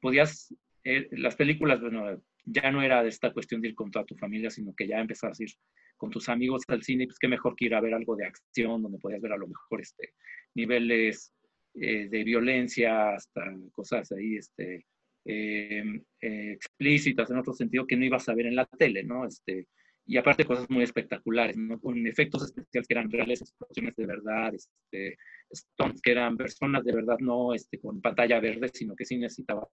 podías, 0.00 0.54
eh, 0.84 1.08
las 1.12 1.36
películas, 1.36 1.80
bueno, 1.80 2.22
ya 2.44 2.70
no 2.70 2.82
era 2.82 3.02
de 3.02 3.08
esta 3.08 3.32
cuestión 3.32 3.60
de 3.60 3.68
ir 3.68 3.74
con 3.74 3.90
toda 3.90 4.04
tu 4.04 4.16
familia, 4.16 4.50
sino 4.50 4.74
que 4.74 4.86
ya 4.86 5.00
empezabas 5.00 5.40
a 5.40 5.42
ir 5.42 5.50
con 5.96 6.10
tus 6.10 6.28
amigos 6.28 6.62
al 6.68 6.82
cine, 6.82 7.06
pues 7.06 7.18
qué 7.18 7.28
mejor 7.28 7.54
que 7.54 7.66
ir 7.66 7.74
a 7.74 7.80
ver 7.80 7.94
algo 7.94 8.16
de 8.16 8.24
acción, 8.24 8.82
donde 8.82 8.98
podías 8.98 9.20
ver 9.20 9.32
a 9.32 9.36
lo 9.36 9.46
mejor 9.46 9.80
este, 9.80 10.14
niveles 10.54 11.32
eh, 11.74 12.08
de 12.08 12.24
violencia, 12.24 13.14
hasta 13.14 13.42
cosas 13.72 14.10
ahí, 14.12 14.36
este, 14.36 14.86
em, 15.24 16.02
eh, 16.20 16.52
explícitas 16.52 17.30
en 17.30 17.38
otro 17.38 17.52
sentido 17.52 17.86
que 17.86 17.96
no 17.96 18.04
ibas 18.04 18.28
a 18.28 18.34
ver 18.34 18.46
en 18.46 18.56
la 18.56 18.64
tele, 18.66 19.04
¿no? 19.04 19.26
Este, 19.26 19.66
y 20.06 20.16
aparte 20.16 20.44
cosas 20.44 20.68
muy 20.70 20.82
espectaculares, 20.82 21.56
con 21.80 22.06
efectos 22.06 22.44
especiales 22.44 22.88
que 22.88 22.94
eran 22.94 23.10
reales, 23.10 23.42
explosiones 23.42 23.94
de 23.96 24.06
verdad, 24.06 24.52
este, 24.54 25.16
stones 25.50 26.00
que 26.02 26.12
eran 26.12 26.36
personas 26.36 26.84
de 26.84 26.92
verdad, 26.92 27.18
no 27.20 27.54
este, 27.54 27.78
con 27.78 28.00
pantalla 28.00 28.40
verde, 28.40 28.70
sino 28.72 28.96
que 28.96 29.04
sí 29.04 29.18
necesitabas 29.18 29.68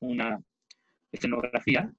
una 0.00 0.40
escenografía. 1.12 1.92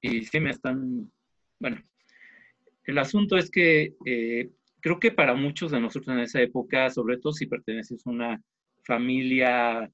Y 0.00 0.24
sí 0.24 0.40
me 0.40 0.50
están, 0.50 1.10
bueno, 1.58 1.80
el 2.84 2.98
asunto 2.98 3.36
es 3.36 3.50
que 3.50 3.94
eh, 4.04 4.50
creo 4.80 4.98
que 4.98 5.12
para 5.12 5.34
muchos 5.34 5.70
de 5.70 5.80
nosotros 5.80 6.14
en 6.14 6.22
esa 6.22 6.42
época, 6.42 6.90
sobre 6.90 7.18
todo 7.18 7.32
si 7.32 7.46
perteneces 7.46 8.06
a 8.06 8.10
una 8.10 8.42
familia, 8.84 9.90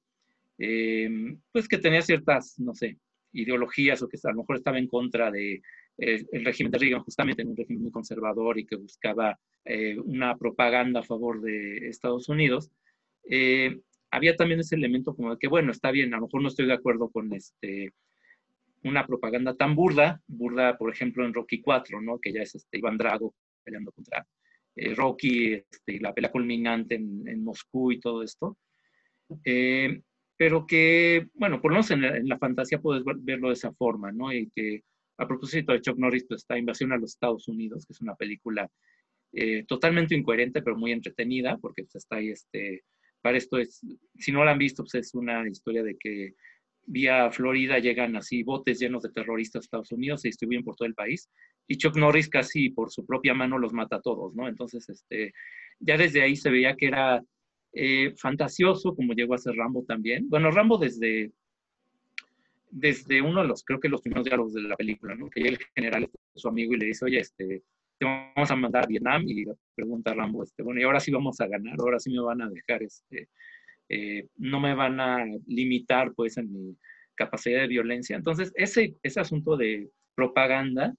eh, 0.58 1.36
pues 1.52 1.68
que 1.68 1.78
tenía 1.78 2.00
ciertas, 2.00 2.58
no 2.58 2.74
sé, 2.74 2.98
ideologías 3.32 4.02
o 4.02 4.08
que 4.08 4.18
a 4.22 4.30
lo 4.30 4.38
mejor 4.38 4.56
estaba 4.56 4.78
en 4.78 4.88
contra 4.88 5.30
de 5.30 5.62
eh, 5.98 6.24
el 6.32 6.44
régimen 6.44 6.72
de 6.72 6.78
Reagan, 6.78 7.02
justamente 7.02 7.42
en 7.42 7.48
un 7.48 7.56
régimen 7.56 7.82
muy 7.82 7.90
conservador 7.90 8.58
y 8.58 8.66
que 8.66 8.76
buscaba 8.76 9.38
eh, 9.64 9.98
una 9.98 10.36
propaganda 10.36 11.00
a 11.00 11.04
favor 11.04 11.40
de 11.40 11.88
Estados 11.88 12.28
Unidos, 12.28 12.70
había 14.10 14.36
también 14.36 14.60
ese 14.60 14.74
elemento 14.74 15.14
como 15.14 15.32
de 15.32 15.38
que, 15.38 15.48
bueno, 15.48 15.70
está 15.70 15.90
bien, 15.90 16.14
a 16.14 16.16
lo 16.16 16.24
mejor 16.24 16.42
no 16.42 16.48
estoy 16.48 16.66
de 16.66 16.72
acuerdo 16.72 17.10
con 17.10 17.32
este, 17.34 17.92
una 18.84 19.06
propaganda 19.06 19.54
tan 19.54 19.74
burda, 19.74 20.22
burda, 20.26 20.76
por 20.78 20.92
ejemplo, 20.92 21.24
en 21.24 21.34
Rocky 21.34 21.60
4, 21.60 22.00
¿no? 22.00 22.18
Que 22.18 22.32
ya 22.32 22.42
es 22.42 22.54
este 22.54 22.78
Iván 22.78 22.96
Drago 22.96 23.34
peleando 23.62 23.92
contra 23.92 24.26
eh, 24.76 24.94
Rocky, 24.94 25.54
este, 25.54 26.00
la 26.00 26.14
pelea 26.14 26.30
culminante 26.30 26.94
en, 26.94 27.42
Moscú 27.42 27.92
y 27.92 28.00
todo 28.00 28.22
esto. 28.22 28.56
Pero 30.38 30.66
que, 30.66 31.26
bueno, 31.34 31.60
por 31.60 31.72
lo 31.72 31.74
menos 31.74 31.90
en 31.90 32.28
la, 32.28 32.38
fantasía 32.38 32.80
puedes 32.80 33.04
verlo 33.04 33.48
de 33.48 33.54
esa 33.54 33.72
forma, 33.72 34.12
¿no? 34.12 34.32
Y 34.32 34.48
que 34.54 34.84
a 35.18 35.26
propósito 35.26 35.72
de 35.72 35.80
Chuck 35.80 35.98
Norris, 35.98 36.24
pues 36.28 36.42
está 36.42 36.56
Invasión 36.56 36.92
a 36.92 36.96
los 36.96 37.10
Estados 37.10 37.48
Unidos, 37.48 37.84
que 37.84 37.92
es 37.92 38.00
una 38.00 38.14
película 38.14 38.70
eh, 39.32 39.64
totalmente 39.66 40.14
incoherente, 40.14 40.62
pero 40.62 40.76
muy 40.76 40.92
entretenida, 40.92 41.58
porque 41.58 41.82
pues, 41.82 41.96
está 41.96 42.16
ahí, 42.16 42.30
este, 42.30 42.84
para 43.20 43.36
esto 43.36 43.58
es, 43.58 43.80
si 44.16 44.32
no 44.32 44.44
la 44.44 44.52
han 44.52 44.58
visto, 44.58 44.84
pues 44.84 44.94
es 44.94 45.14
una 45.14 45.46
historia 45.48 45.82
de 45.82 45.96
que 45.98 46.34
vía 46.86 47.30
Florida 47.30 47.78
llegan 47.78 48.16
así 48.16 48.42
botes 48.42 48.78
llenos 48.78 49.02
de 49.02 49.10
terroristas 49.10 49.60
a 49.60 49.64
Estados 49.64 49.92
Unidos, 49.92 50.22
se 50.22 50.28
distribuyen 50.28 50.64
por 50.64 50.76
todo 50.76 50.86
el 50.86 50.94
país, 50.94 51.28
y 51.66 51.76
Chuck 51.76 51.96
Norris 51.96 52.28
casi 52.28 52.70
por 52.70 52.90
su 52.90 53.04
propia 53.04 53.34
mano 53.34 53.58
los 53.58 53.72
mata 53.72 53.96
a 53.96 54.00
todos, 54.00 54.34
¿no? 54.34 54.48
Entonces, 54.48 54.88
este, 54.88 55.32
ya 55.80 55.98
desde 55.98 56.22
ahí 56.22 56.36
se 56.36 56.50
veía 56.50 56.76
que 56.76 56.86
era 56.86 57.22
eh, 57.72 58.14
fantasioso, 58.16 58.94
como 58.94 59.12
llegó 59.12 59.34
a 59.34 59.38
ser 59.38 59.54
Rambo 59.54 59.84
también. 59.84 60.28
Bueno, 60.28 60.50
Rambo 60.50 60.78
desde, 60.78 61.32
desde 62.70 63.22
uno 63.22 63.42
de 63.42 63.48
los, 63.48 63.64
creo 63.64 63.80
que 63.80 63.88
los 63.88 64.02
primeros 64.02 64.24
diálogos 64.24 64.54
de 64.54 64.62
la 64.62 64.76
película, 64.76 65.14
¿no? 65.14 65.28
Que 65.30 65.42
el 65.42 65.58
general 65.74 66.04
es 66.04 66.10
su 66.42 66.48
amigo 66.48 66.74
y 66.74 66.78
le 66.78 66.86
dice, 66.86 67.04
oye, 67.04 67.18
este, 67.18 67.62
te 67.98 68.04
vamos 68.04 68.50
a 68.50 68.56
mandar 68.56 68.84
a 68.84 68.86
Vietnam, 68.86 69.22
y 69.26 69.44
le 69.44 69.54
pregunta 69.74 70.14
Rambo, 70.14 70.42
este, 70.44 70.62
bueno, 70.62 70.80
y 70.80 70.84
ahora 70.84 71.00
sí 71.00 71.10
vamos 71.10 71.40
a 71.40 71.46
ganar, 71.46 71.76
ahora 71.78 71.98
sí 71.98 72.10
me 72.10 72.20
van 72.20 72.42
a 72.42 72.48
dejar, 72.48 72.82
este, 72.82 73.28
eh, 73.88 74.26
no 74.36 74.60
me 74.60 74.74
van 74.74 75.00
a 75.00 75.24
limitar 75.46 76.12
pues 76.14 76.36
en 76.36 76.52
mi 76.52 76.76
capacidad 77.14 77.62
de 77.62 77.68
violencia. 77.68 78.16
Entonces, 78.16 78.52
ese, 78.54 78.96
ese 79.02 79.20
asunto 79.20 79.56
de 79.56 79.90
propaganda, 80.14 80.94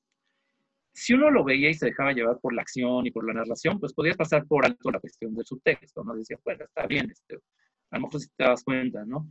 si 0.99 1.13
uno 1.13 1.31
lo 1.31 1.43
veía 1.43 1.69
y 1.69 1.73
se 1.73 1.87
dejaba 1.87 2.11
llevar 2.11 2.39
por 2.41 2.53
la 2.53 2.61
acción 2.61 3.07
y 3.07 3.11
por 3.11 3.25
la 3.25 3.33
narración, 3.33 3.79
pues 3.79 3.93
podías 3.93 4.17
pasar 4.17 4.45
por 4.45 4.65
alto 4.65 4.91
la 4.91 4.99
cuestión 4.99 5.33
del 5.33 5.45
subtexto, 5.45 6.03
¿no? 6.03 6.13
Decía, 6.13 6.37
bueno, 6.43 6.65
está 6.65 6.85
bien, 6.87 7.09
este, 7.09 7.35
a 7.91 7.97
lo 7.97 8.01
mejor 8.01 8.19
si 8.19 8.27
te 8.35 8.43
das 8.43 8.63
cuenta, 8.63 9.05
¿no? 9.05 9.27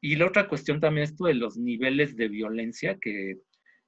Y 0.00 0.16
la 0.16 0.26
otra 0.26 0.48
cuestión 0.48 0.80
también 0.80 1.04
es 1.04 1.10
esto 1.10 1.24
de 1.24 1.34
los 1.34 1.56
niveles 1.56 2.16
de 2.16 2.28
violencia, 2.28 2.98
que 3.00 3.30
eh, 3.30 3.36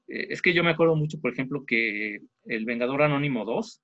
es 0.06 0.42
que 0.42 0.52
yo 0.52 0.64
me 0.64 0.70
acuerdo 0.70 0.96
mucho, 0.96 1.20
por 1.20 1.32
ejemplo, 1.32 1.64
que 1.64 2.20
el 2.46 2.64
Vengador 2.64 3.02
Anónimo 3.02 3.44
2, 3.44 3.80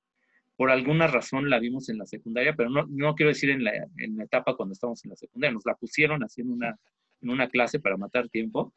por 0.57 0.71
alguna 0.71 1.07
razón 1.07 1.49
la 1.49 1.61
vimos 1.61 1.89
en 1.89 1.99
la 1.99 2.07
secundaria, 2.07 2.55
pero 2.55 2.69
no, 2.69 2.87
no 2.89 3.15
quiero 3.15 3.29
decir 3.31 3.51
en 3.51 3.63
la, 3.63 3.73
en 3.97 4.17
la 4.17 4.25
etapa 4.25 4.57
cuando 4.57 4.73
estábamos 4.73 5.05
en 5.05 5.11
la 5.11 5.17
secundaria, 5.17 5.55
nos 5.55 5.65
la 5.65 5.75
pusieron 5.77 6.21
en 6.37 6.51
una, 6.51 6.77
en 7.23 7.31
una 7.31 7.49
clase 7.49 7.79
para 7.79 7.97
matar 7.97 8.29
tiempo. 8.29 8.75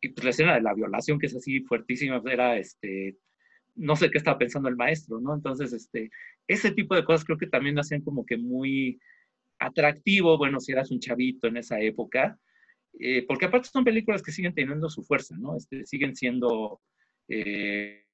Y 0.00 0.08
pues 0.08 0.24
la 0.24 0.30
escena 0.30 0.54
de 0.54 0.62
la 0.62 0.72
violación, 0.72 1.18
que 1.18 1.26
es 1.26 1.36
así 1.36 1.60
fuertísima, 1.60 2.22
era 2.26 2.56
este, 2.56 3.18
no 3.76 3.96
sé 3.96 4.10
qué 4.10 4.18
estaba 4.18 4.38
pensando 4.38 4.68
el 4.68 4.76
maestro, 4.76 5.20
¿no? 5.20 5.34
Entonces, 5.34 5.72
este, 5.72 6.10
ese 6.46 6.72
tipo 6.72 6.94
de 6.94 7.04
cosas 7.04 7.24
creo 7.24 7.38
que 7.38 7.46
también 7.46 7.78
hacían 7.78 8.02
como 8.02 8.24
que 8.24 8.36
muy 8.36 8.98
atractivo, 9.58 10.38
bueno, 10.38 10.60
si 10.60 10.72
eras 10.72 10.90
un 10.90 11.00
chavito 11.00 11.46
en 11.46 11.58
esa 11.58 11.80
época, 11.80 12.38
eh, 12.98 13.24
porque 13.26 13.46
aparte 13.46 13.68
son 13.68 13.84
películas 13.84 14.22
que 14.22 14.32
siguen 14.32 14.54
teniendo 14.54 14.88
su 14.88 15.02
fuerza, 15.02 15.36
¿no? 15.38 15.56
Este, 15.56 15.84
siguen 15.86 16.16
siendo 16.16 16.80
eh, 17.28 18.04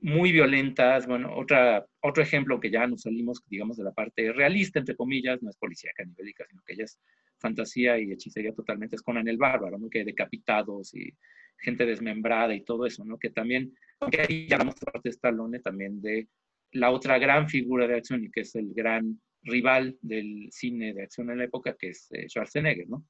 muy 0.00 0.32
violentas. 0.32 1.06
Bueno, 1.06 1.34
otra, 1.34 1.86
otro 2.00 2.22
ejemplo 2.22 2.60
que 2.60 2.70
ya 2.70 2.86
nos 2.86 3.02
salimos, 3.02 3.42
digamos, 3.46 3.76
de 3.76 3.84
la 3.84 3.92
parte 3.92 4.32
realista, 4.32 4.78
entre 4.78 4.96
comillas, 4.96 5.42
no 5.42 5.50
es 5.50 5.56
policía 5.56 5.90
canibélica, 5.96 6.44
sino 6.48 6.62
que 6.66 6.76
ya 6.76 6.84
es 6.84 7.00
fantasía 7.38 7.98
y 7.98 8.12
hechicería 8.12 8.52
totalmente, 8.52 8.96
es 8.96 9.02
Conan 9.02 9.28
el 9.28 9.38
Bárbaro, 9.38 9.78
¿no? 9.78 9.88
Que 9.88 10.04
decapitados 10.04 10.94
y 10.94 11.12
gente 11.58 11.86
desmembrada 11.86 12.54
y 12.54 12.62
todo 12.62 12.86
eso, 12.86 13.04
¿no? 13.04 13.18
Que 13.18 13.30
también, 13.30 13.74
aunque 14.00 14.20
ahí 14.20 14.46
ya 14.48 14.58
la 14.58 14.64
parte 14.66 15.00
de 15.04 15.10
Stallone 15.10 15.60
también 15.60 16.00
de 16.00 16.28
la 16.72 16.90
otra 16.90 17.18
gran 17.18 17.48
figura 17.48 17.86
de 17.86 17.96
acción 17.96 18.24
y 18.24 18.30
que 18.30 18.40
es 18.40 18.54
el 18.54 18.72
gran 18.74 19.20
rival 19.42 19.96
del 20.02 20.48
cine 20.50 20.92
de 20.92 21.04
acción 21.04 21.30
en 21.30 21.38
la 21.38 21.44
época, 21.44 21.76
que 21.78 21.90
es 21.90 22.08
eh, 22.12 22.28
Schwarzenegger, 22.28 22.88
¿no? 22.88 23.04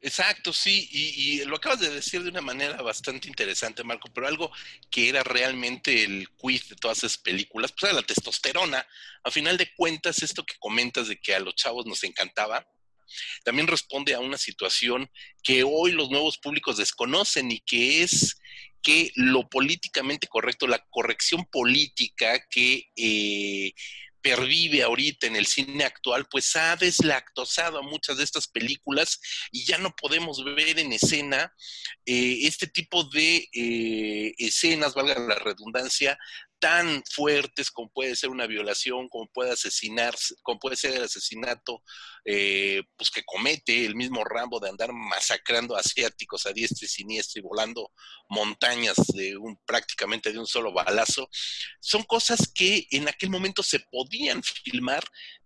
Exacto, 0.00 0.52
sí, 0.52 0.86
y, 0.92 1.42
lo 1.46 1.56
acabas 1.56 1.80
de 1.80 1.88
decir 1.88 2.22
de 2.22 2.28
una 2.28 2.42
manera 2.42 2.82
bastante 2.82 3.26
interesante, 3.26 3.82
Marco, 3.84 4.10
pero 4.12 4.26
algo 4.26 4.52
que 4.90 5.08
era 5.08 5.22
realmente 5.22 6.04
el 6.04 6.28
quiz 6.36 6.68
de 6.68 6.76
todas 6.76 6.98
esas 6.98 7.16
películas, 7.16 7.72
pues 7.72 7.84
era 7.84 8.00
la 8.00 8.06
testosterona. 8.06 8.86
A 9.22 9.30
final 9.30 9.56
de 9.56 9.72
cuentas, 9.74 10.22
esto 10.22 10.44
que 10.44 10.56
comentas 10.58 11.08
de 11.08 11.16
que 11.16 11.34
a 11.34 11.40
los 11.40 11.54
chavos 11.54 11.86
nos 11.86 12.04
encantaba, 12.04 12.68
también 13.44 13.66
responde 13.66 14.12
a 14.12 14.20
una 14.20 14.36
situación 14.36 15.10
que 15.42 15.64
hoy 15.64 15.92
los 15.92 16.10
nuevos 16.10 16.36
públicos 16.36 16.76
desconocen 16.76 17.50
y 17.50 17.60
que 17.60 18.02
es 18.02 18.38
que 18.84 19.10
lo 19.16 19.48
políticamente 19.48 20.28
correcto, 20.28 20.68
la 20.68 20.84
corrección 20.90 21.46
política 21.46 22.46
que 22.50 22.90
eh, 22.94 23.72
pervive 24.24 24.82
ahorita 24.82 25.26
en 25.26 25.36
el 25.36 25.46
cine 25.46 25.84
actual, 25.84 26.26
pues 26.30 26.56
ha 26.56 26.76
deslactosado 26.76 27.78
a 27.78 27.82
muchas 27.82 28.16
de 28.16 28.24
estas 28.24 28.48
películas 28.48 29.20
y 29.50 29.66
ya 29.66 29.76
no 29.76 29.94
podemos 29.94 30.42
ver 30.44 30.78
en 30.78 30.92
escena 30.92 31.52
eh, 32.06 32.38
este 32.42 32.66
tipo 32.66 33.04
de 33.04 33.48
eh, 33.52 34.34
escenas, 34.38 34.94
valga 34.94 35.18
la 35.18 35.34
redundancia, 35.34 36.18
tan 36.64 37.02
fuertes 37.04 37.70
como 37.70 37.92
puede 37.92 38.16
ser 38.16 38.30
una 38.30 38.46
violación, 38.46 39.10
como 39.10 39.30
puede 39.30 39.50
asesinarse, 39.50 40.34
como 40.40 40.58
puede 40.58 40.76
ser 40.76 40.94
el 40.94 41.02
asesinato 41.02 41.82
eh, 42.24 42.82
pues 42.96 43.10
que 43.10 43.22
comete 43.22 43.84
el 43.84 43.94
mismo 43.94 44.24
Rambo 44.24 44.58
de 44.60 44.70
andar 44.70 44.90
masacrando 44.94 45.76
asiáticos 45.76 46.46
a 46.46 46.54
diestra 46.54 46.86
y 46.86 46.88
siniestra 46.88 47.40
y 47.40 47.42
volando 47.42 47.92
montañas 48.30 48.96
de 49.12 49.36
un 49.36 49.58
prácticamente 49.66 50.32
de 50.32 50.38
un 50.38 50.46
solo 50.46 50.72
balazo, 50.72 51.28
son 51.80 52.02
cosas 52.04 52.50
que 52.54 52.86
en 52.92 53.08
aquel 53.08 53.28
momento 53.28 53.62
se 53.62 53.80
podían 53.80 54.42
filmar 54.42 55.04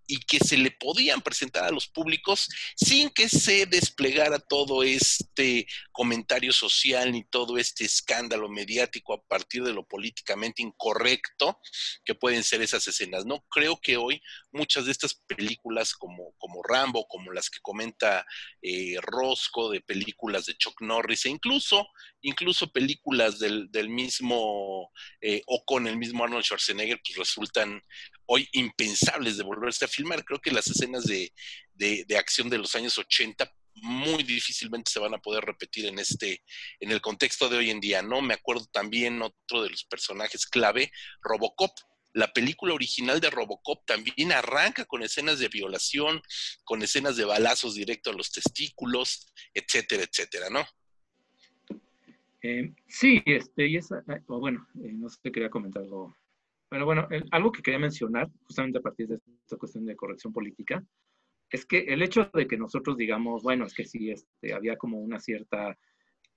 y 0.08 0.20
que 0.20 0.38
se 0.38 0.56
le 0.56 0.70
podían 0.70 1.20
presentar 1.20 1.64
a 1.64 1.70
los 1.70 1.86
públicos 1.86 2.48
sin 2.74 3.10
que 3.10 3.28
se 3.28 3.66
desplegara 3.66 4.38
todo 4.38 4.82
este 4.82 5.66
comentario 5.92 6.52
social 6.52 7.12
ni 7.12 7.24
todo 7.24 7.58
este 7.58 7.84
escándalo 7.84 8.48
mediático 8.48 9.12
a 9.12 9.22
partir 9.22 9.62
de 9.62 9.74
lo 9.74 9.86
políticamente 9.86 10.62
incorrecto 10.62 11.60
que 12.04 12.14
pueden 12.14 12.42
ser 12.42 12.62
esas 12.62 12.88
escenas. 12.88 13.26
No 13.26 13.44
creo 13.50 13.78
que 13.80 13.98
hoy 13.98 14.22
muchas 14.50 14.86
de 14.86 14.92
estas 14.92 15.14
películas 15.14 15.92
como, 15.94 16.32
como 16.38 16.62
Rambo, 16.62 17.06
como 17.06 17.30
las 17.30 17.50
que 17.50 17.60
comenta 17.60 18.24
eh, 18.62 18.96
Rosco, 19.02 19.70
de 19.70 19.82
películas 19.82 20.46
de 20.46 20.56
Chuck 20.56 20.80
Norris 20.80 21.26
e 21.26 21.30
incluso, 21.30 21.86
incluso 22.22 22.72
películas 22.72 23.38
del, 23.38 23.68
mismo 23.90 24.90
eh, 25.20 25.42
o 25.46 25.64
con 25.66 25.86
el 25.86 25.98
mismo 25.98 26.24
Arnold 26.24 26.44
Schwarzenegger, 26.44 27.00
pues 27.04 27.18
resultan 27.18 27.82
hoy 28.28 28.48
impensables 28.52 29.36
de 29.36 29.42
volverse 29.42 29.84
a 29.84 29.88
filmar. 29.88 30.24
Creo 30.24 30.40
que 30.40 30.50
las 30.50 30.68
escenas 30.68 31.04
de, 31.04 31.32
acción 32.16 32.48
de 32.48 32.58
los 32.58 32.74
años 32.74 32.96
80 32.98 33.50
muy 33.80 34.22
difícilmente 34.22 34.90
se 34.90 34.98
van 34.98 35.14
a 35.14 35.18
poder 35.18 35.44
repetir 35.44 35.86
en 35.86 35.98
este, 35.98 36.42
en 36.80 36.90
el 36.90 37.00
contexto 37.00 37.48
de 37.48 37.58
hoy 37.58 37.70
en 37.70 37.80
día, 37.80 38.02
¿no? 38.02 38.20
Me 38.20 38.34
acuerdo 38.34 38.66
también 38.72 39.22
otro 39.22 39.62
de 39.62 39.70
los 39.70 39.84
personajes 39.84 40.46
clave, 40.46 40.90
Robocop. 41.22 41.70
La 42.12 42.32
película 42.32 42.74
original 42.74 43.20
de 43.20 43.30
Robocop 43.30 43.84
también 43.86 44.32
arranca 44.32 44.84
con 44.84 45.02
escenas 45.02 45.38
de 45.38 45.48
violación, 45.48 46.20
con 46.64 46.82
escenas 46.82 47.16
de 47.16 47.24
balazos 47.24 47.74
directo 47.74 48.10
a 48.10 48.14
los 48.14 48.32
testículos, 48.32 49.32
etcétera, 49.54 50.02
etcétera, 50.02 50.50
¿no? 50.50 50.66
Eh, 52.42 52.72
sí, 52.88 53.22
este, 53.26 53.68
y 53.68 53.76
esa, 53.76 53.98
eh, 54.08 54.22
bueno, 54.26 54.66
eh, 54.82 54.92
no 54.92 55.08
sé, 55.08 55.18
quería 55.32 55.50
comentar 55.50 55.82
algo 55.82 56.14
pero 56.68 56.84
bueno, 56.84 57.08
algo 57.30 57.52
que 57.52 57.62
quería 57.62 57.78
mencionar, 57.78 58.28
justamente 58.44 58.78
a 58.78 58.82
partir 58.82 59.08
de 59.08 59.16
esta 59.16 59.56
cuestión 59.56 59.86
de 59.86 59.96
corrección 59.96 60.32
política, 60.32 60.84
es 61.50 61.64
que 61.64 61.78
el 61.78 62.02
hecho 62.02 62.30
de 62.34 62.46
que 62.46 62.58
nosotros 62.58 62.96
digamos, 62.96 63.42
bueno, 63.42 63.64
es 63.66 63.74
que 63.74 63.84
sí, 63.84 64.10
este, 64.10 64.52
había 64.52 64.76
como 64.76 64.98
una 64.98 65.18
cierta 65.18 65.76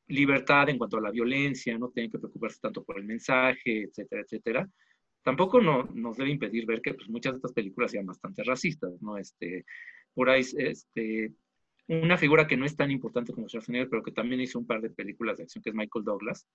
libertad 0.08 0.70
en 0.70 0.78
cuanto 0.78 0.98
a 0.98 1.02
la 1.02 1.12
violencia, 1.12 1.78
no 1.78 1.90
tienen 1.90 2.12
que 2.12 2.20
preocuparse 2.20 2.60
tanto 2.62 2.84
por 2.84 2.98
el 2.98 3.06
mensaje, 3.06 3.84
etcétera, 3.84 4.22
etcétera, 4.22 4.70
tampoco 5.24 5.62
no, 5.62 5.84
nos 5.94 6.18
debe 6.18 6.32
impedir 6.32 6.66
ver 6.66 6.82
que 6.82 6.94
pues, 6.94 7.10
muchas 7.10 7.34
de 7.34 7.38
estas 7.38 7.54
películas 7.54 7.92
sean 7.92 8.06
bastante 8.06 8.44
racistas, 8.44 9.02
¿no? 9.02 9.18
Este, 9.18 9.66
por 10.14 10.30
ahí, 10.30 10.44
este, 10.58 11.34
una 11.88 12.18
figura 12.18 12.48
que 12.48 12.58
no 12.58 12.66
es 12.66 12.76
tan 12.76 12.92
importante 12.92 13.34
como 13.34 13.48
Schwarzenegger, 13.48 13.90
pero 13.90 14.04
que 14.04 14.12
también 14.12 14.42
hizo 14.42 14.60
un 14.60 14.68
par 14.68 14.82
de 14.82 14.90
películas 14.90 15.38
de 15.38 15.44
acción, 15.44 15.62
que 15.62 15.70
es 15.70 15.76
Michael 15.76 16.06
Douglas, 16.06 16.48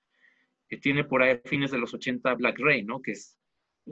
que 0.68 0.78
tiene 0.78 1.04
por 1.04 1.22
ahí 1.22 1.32
a 1.32 1.48
fines 1.48 1.70
de 1.70 1.78
los 1.78 1.94
80 1.94 2.34
Black 2.34 2.58
Rain, 2.58 2.86
¿no? 2.86 3.00
Que 3.00 3.12
es 3.12 3.38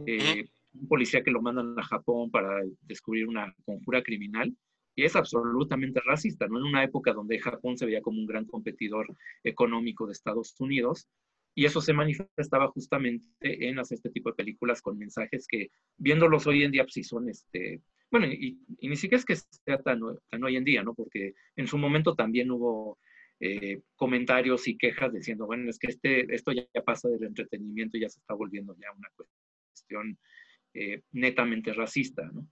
eh, 0.06 0.48
un 0.74 0.88
policía 0.88 1.22
que 1.22 1.30
lo 1.30 1.42
mandan 1.42 1.78
a 1.78 1.82
Japón 1.84 2.30
para 2.30 2.62
descubrir 2.82 3.28
una 3.28 3.54
conjura 3.64 4.02
criminal. 4.02 4.54
y 4.96 5.04
es 5.04 5.16
absolutamente 5.16 6.00
racista, 6.04 6.46
¿no? 6.46 6.58
En 6.58 6.66
una 6.66 6.84
época 6.84 7.12
donde 7.12 7.40
Japón 7.40 7.76
se 7.76 7.86
veía 7.86 8.00
como 8.00 8.20
un 8.20 8.26
gran 8.26 8.44
competidor 8.44 9.06
económico 9.42 10.06
de 10.06 10.12
Estados 10.12 10.54
Unidos, 10.60 11.08
y 11.54 11.64
eso 11.66 11.80
se 11.80 11.92
manifestaba 11.92 12.68
justamente 12.68 13.68
en 13.68 13.78
hacer 13.78 13.96
este 13.96 14.10
tipo 14.10 14.30
de 14.30 14.36
películas 14.36 14.82
con 14.82 14.98
mensajes 14.98 15.46
que, 15.48 15.70
viéndolos 15.96 16.46
hoy 16.46 16.64
en 16.64 16.72
día, 16.72 16.82
pues 16.82 16.94
sí 16.94 17.04
son, 17.04 17.28
este, 17.28 17.80
bueno, 18.10 18.26
y, 18.26 18.58
ni 18.80 18.96
siquiera 18.96 19.18
es 19.18 19.24
que 19.24 19.36
sea 19.36 19.78
tan, 19.82 20.00
tan, 20.30 20.44
hoy 20.44 20.56
en 20.56 20.64
día, 20.64 20.82
¿no? 20.82 20.94
Porque 20.94 21.34
en 21.56 21.66
su 21.66 21.78
momento 21.78 22.14
también 22.14 22.50
hubo 22.50 22.98
eh, 23.40 23.82
comentarios 23.96 24.66
y 24.66 24.76
quejas 24.76 25.12
diciendo, 25.12 25.46
bueno, 25.46 25.70
es 25.70 25.78
que 25.78 25.88
este, 25.88 26.34
esto 26.34 26.52
ya, 26.52 26.66
pasa 26.84 27.08
del 27.08 27.24
entretenimiento 27.24 27.96
y 27.96 28.00
ya 28.00 28.08
se 28.08 28.18
está 28.18 28.34
volviendo 28.34 28.74
ya 28.74 28.92
una 28.96 29.08
cuestión 29.16 29.43
eh, 30.74 31.02
netamente 31.12 31.72
racista, 31.72 32.22
¿no? 32.32 32.46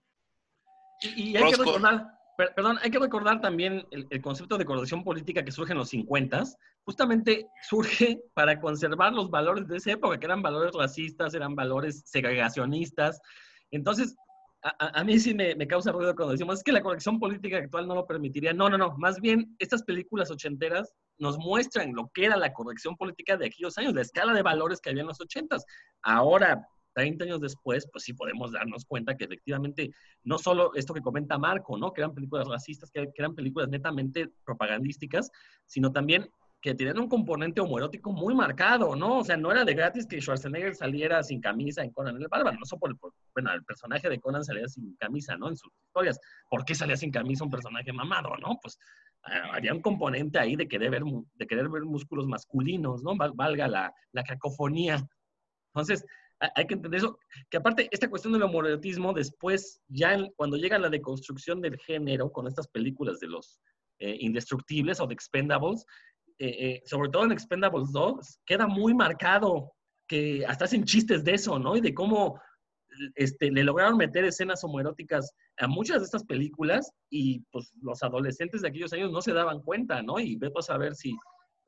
Y, 1.15 1.35
hay 1.35 1.51
que 1.51 1.57
recordar, 1.57 2.07
perdón, 2.55 2.79
hay 2.81 2.89
que 2.89 2.99
recordar 2.99 3.41
también 3.41 3.85
el, 3.91 4.21
concepto 4.21 4.57
de 4.57 4.63
coordinación 4.63 5.03
política 5.03 5.43
que 5.43 5.51
surge 5.51 5.73
en 5.73 5.79
los 5.79 5.89
50, 5.89 6.43
justamente 6.85 7.47
surge 7.67 8.21
para 8.33 8.59
conservar 8.59 9.13
los 9.13 9.29
valores 9.29 9.67
de 9.67 9.77
esa 9.77 9.91
época, 9.91 10.17
que 10.17 10.25
eran 10.25 10.41
valores 10.41 10.73
racistas, 10.73 11.33
eran 11.33 11.55
valores 11.55 12.03
segregacionistas. 12.05 13.19
Entonces, 13.71 14.15
a, 14.61 15.03
mí 15.03 15.19
sí 15.19 15.33
me, 15.33 15.67
causa 15.67 15.91
ruido 15.91 16.15
cuando 16.15 16.31
decimos, 16.31 16.59
es 16.59 16.63
que 16.63 16.71
la 16.71 16.81
corrección 16.81 17.19
política 17.19 17.57
actual 17.57 17.85
no 17.85 17.95
lo 17.95 18.07
permitiría. 18.07 18.53
No, 18.53 18.69
no, 18.69 18.77
no. 18.77 18.95
Más 18.97 19.19
bien, 19.19 19.53
estas 19.59 19.83
películas 19.83 20.31
ochenteras 20.31 20.93
nos 21.17 21.37
muestran 21.37 21.93
lo 21.93 22.09
que 22.13 22.25
era 22.25 22.37
la 22.37 22.53
corrección 22.53 22.95
política 22.95 23.35
de 23.35 23.47
aquellos 23.47 23.77
años, 23.77 23.93
la 23.93 24.01
escala 24.01 24.33
de 24.33 24.41
valores 24.41 24.79
que 24.79 24.89
había 24.89 25.01
en 25.01 25.07
los 25.07 25.19
ochentas. 25.19 25.65
Ahora, 26.01 26.65
30 26.93 27.25
años 27.25 27.41
después, 27.41 27.87
pues 27.91 28.03
sí 28.03 28.13
podemos 28.13 28.51
darnos 28.51 28.85
cuenta 28.85 29.15
que 29.15 29.25
efectivamente 29.25 29.91
no 30.23 30.37
solo 30.37 30.73
esto 30.75 30.93
que 30.93 31.01
comenta 31.01 31.37
Marco, 31.37 31.77
¿no? 31.77 31.93
Que 31.93 32.01
eran 32.01 32.13
películas 32.13 32.47
racistas, 32.47 32.91
que, 32.91 33.09
eran 33.15 33.35
películas 33.35 33.69
netamente 33.69 34.29
propagandísticas, 34.45 35.29
sino 35.65 35.91
también 35.91 36.29
que 36.61 36.73
tenían 36.73 36.97
un 36.97 37.09
componente 37.09 37.59
homoerótico 37.59 38.13
muy 38.13 38.33
marcado, 38.33 38.95
¿no? 38.95 39.19
O 39.19 39.23
sea, 39.25 39.35
no 39.35 39.51
era 39.51 39.65
de 39.65 39.73
gratis 39.73 40.07
que 40.07 40.21
Schwarzenegger 40.21 40.75
saliera 40.75 41.21
sin 41.21 41.41
camisa 41.41 41.83
en 41.83 41.91
Conan 41.91 42.15
el 42.15 42.29
Bárbaro, 42.29 42.57
no 42.57 42.65
solo 42.65 42.79
por, 42.79 42.97
por, 42.97 43.13
bueno, 43.33 43.51
el 43.51 43.65
personaje 43.65 44.07
de 44.07 44.19
Conan 44.21 44.45
salía 44.45 44.65
sin 44.69 44.95
camisa, 44.95 45.35
¿no? 45.35 45.49
En 45.49 45.57
sus 45.57 45.69
historias. 45.85 46.17
¿Por 46.49 46.63
qué 46.63 46.73
salía 46.73 46.95
sin 46.95 47.11
camisa 47.11 47.43
un 47.43 47.49
personaje 47.49 47.91
mamado, 47.91 48.37
no? 48.37 48.59
Pues 48.61 48.79
ah, 49.23 49.51
había 49.55 49.73
un 49.73 49.81
componente 49.81 50.39
ahí 50.39 50.55
de 50.55 50.69
querer 50.69 50.89
ver, 50.91 51.03
de 51.33 51.47
querer 51.47 51.67
ver 51.67 51.83
músculos 51.83 52.27
masculinos, 52.27 53.03
¿no? 53.03 53.17
Valga 53.17 53.67
la, 53.67 53.93
la 54.13 54.23
cacofonía. 54.23 55.05
Entonces, 55.73 56.05
hay 56.55 56.67
que 56.67 56.73
entender 56.73 56.99
eso, 56.99 57.17
que 57.49 57.57
aparte 57.57 57.87
esta 57.91 58.09
cuestión 58.09 58.33
del 58.33 58.43
homoerotismo 58.43 59.13
después, 59.13 59.81
ya 59.87 60.17
cuando 60.35 60.57
llega 60.57 60.77
la 60.79 60.89
deconstrucción 60.89 61.61
del 61.61 61.77
género 61.77 62.31
con 62.31 62.47
estas 62.47 62.67
películas 62.67 63.19
de 63.19 63.27
los 63.27 63.59
eh, 63.99 64.17
indestructibles 64.19 64.99
o 64.99 65.07
de 65.07 65.13
expendables, 65.13 65.85
eh, 66.39 66.47
eh, 66.59 66.83
sobre 66.85 67.09
todo 67.09 67.25
en 67.25 67.31
Expendables 67.31 67.91
2, 67.91 68.39
queda 68.45 68.67
muy 68.67 68.93
marcado 68.93 69.71
que 70.07 70.43
hasta 70.45 70.65
hacen 70.65 70.83
chistes 70.83 71.23
de 71.23 71.33
eso, 71.35 71.59
¿no? 71.59 71.77
Y 71.77 71.81
de 71.81 71.93
cómo 71.93 72.39
este, 73.15 73.51
le 73.51 73.63
lograron 73.63 73.97
meter 73.97 74.25
escenas 74.25 74.63
homoeróticas 74.63 75.33
a 75.57 75.67
muchas 75.67 75.99
de 75.99 76.05
estas 76.05 76.23
películas 76.23 76.91
y 77.09 77.39
pues 77.51 77.71
los 77.81 78.01
adolescentes 78.03 78.61
de 78.61 78.67
aquellos 78.67 78.93
años 78.93 79.11
no 79.11 79.21
se 79.21 79.33
daban 79.33 79.61
cuenta, 79.61 80.01
¿no? 80.01 80.19
Y 80.19 80.35
vete 80.35 80.59
a 80.67 80.77
ver 80.77 80.95
si, 80.95 81.15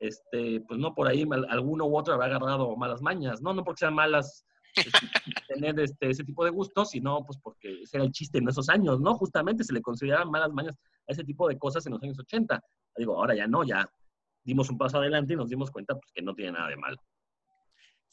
este, 0.00 0.60
pues 0.68 0.78
no 0.78 0.94
por 0.94 1.08
ahí 1.08 1.24
alguno 1.48 1.86
u 1.86 1.96
otro 1.96 2.14
habrá 2.14 2.26
agarrado 2.26 2.76
malas 2.76 3.02
mañas, 3.02 3.40
¿no? 3.40 3.54
No 3.54 3.64
porque 3.64 3.80
sean 3.80 3.94
malas 3.94 4.44
tener 5.48 5.78
este, 5.80 6.10
ese 6.10 6.24
tipo 6.24 6.44
de 6.44 6.50
gustos, 6.50 6.90
sino 6.90 7.24
pues 7.24 7.38
porque 7.42 7.82
ese 7.82 7.96
era 7.96 8.04
el 8.04 8.12
chiste 8.12 8.38
en 8.38 8.48
esos 8.48 8.68
años, 8.68 9.00
¿no? 9.00 9.14
Justamente 9.14 9.64
se 9.64 9.72
le 9.72 9.82
consideraban 9.82 10.30
malas 10.30 10.52
mañas 10.52 10.76
a 11.08 11.12
ese 11.12 11.24
tipo 11.24 11.48
de 11.48 11.58
cosas 11.58 11.86
en 11.86 11.92
los 11.92 12.02
años 12.02 12.18
80. 12.18 12.60
Digo, 12.96 13.16
ahora 13.16 13.34
ya 13.34 13.46
no, 13.46 13.64
ya 13.64 13.88
dimos 14.44 14.70
un 14.70 14.78
paso 14.78 14.98
adelante 14.98 15.34
y 15.34 15.36
nos 15.36 15.48
dimos 15.48 15.70
cuenta 15.70 15.94
pues, 15.94 16.12
que 16.12 16.22
no 16.22 16.34
tiene 16.34 16.52
nada 16.52 16.68
de 16.68 16.76
malo. 16.76 16.96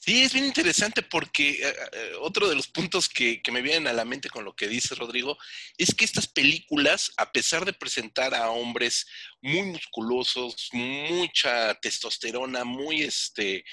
Sí, 0.06 0.22
es 0.22 0.34
bien 0.34 0.44
interesante 0.44 1.02
porque 1.02 1.52
eh, 1.52 1.76
eh, 1.94 2.12
otro 2.20 2.50
de 2.50 2.56
los 2.56 2.68
puntos 2.68 3.08
que, 3.08 3.42
me 3.54 3.62
vienen 3.62 3.88
a 3.88 3.94
la 3.94 4.04
mente 4.04 4.30
con 4.30 4.44
lo 4.44 4.54
que 4.54 4.68
dice 4.68 4.96
Rodrigo 4.96 5.38
es 5.78 5.96
que 5.96 6.04
estas 6.04 6.28
películas, 6.28 7.14
a 7.16 7.32
pesar 7.32 7.64
de 7.64 7.72
presentar 7.72 8.36
a 8.36 8.50
hombres 8.50 9.06
muy 9.42 9.62
musculosos, 9.62 10.68
mucha 10.74 11.74
testosterona, 11.76 12.66
muy 12.66 13.04
este, 13.04 13.64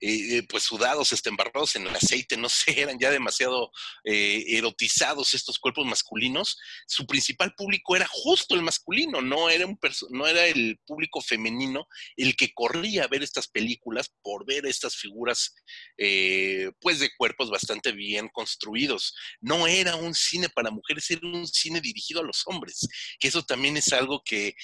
eh, 0.00 0.42
pues 0.48 0.64
sudados, 0.64 1.12
este, 1.12 1.28
embarrados 1.28 1.76
en 1.76 1.86
el 1.86 1.94
aceite, 1.94 2.36
no 2.36 2.48
sé, 2.48 2.80
eran 2.80 2.98
ya 2.98 3.12
demasiado 3.12 3.70
erotizados 4.02 5.34
estos 5.34 5.60
cuerpos 5.60 5.86
masculinos, 5.86 6.58
su 6.88 7.06
principal 7.06 7.54
público 7.54 7.94
era 7.94 8.08
justo 8.10 8.56
el 8.56 8.62
masculino, 8.62 9.20
no 9.20 9.50
era, 9.50 9.66
un 9.66 9.78
no 10.10 10.26
era 10.26 10.46
el 10.46 10.80
público 10.84 11.20
femenino 11.20 11.86
el 12.16 12.34
que 12.34 12.52
corría 12.52 13.04
a 13.04 13.08
ver 13.08 13.22
estas 13.22 13.46
películas 13.46 14.12
por 14.22 14.44
ver 14.44 14.66
estas 14.66 14.96
figuras 14.96 15.54
eh, 15.96 16.70
pues 16.80 16.98
de 16.98 17.10
cuerpos 17.16 17.50
bastante 17.50 17.92
bien 17.92 18.28
construidos. 18.28 19.14
No 19.40 19.66
era 19.66 19.96
un 19.96 20.14
cine 20.14 20.48
para 20.48 20.70
mujeres, 20.70 21.10
era 21.10 21.26
un 21.26 21.46
cine 21.46 21.80
dirigido 21.80 22.20
a 22.20 22.24
los 22.24 22.42
hombres, 22.46 22.86
que 23.18 23.28
eso 23.28 23.42
también 23.42 23.76
es 23.76 23.92
algo 23.92 24.22
que 24.24 24.54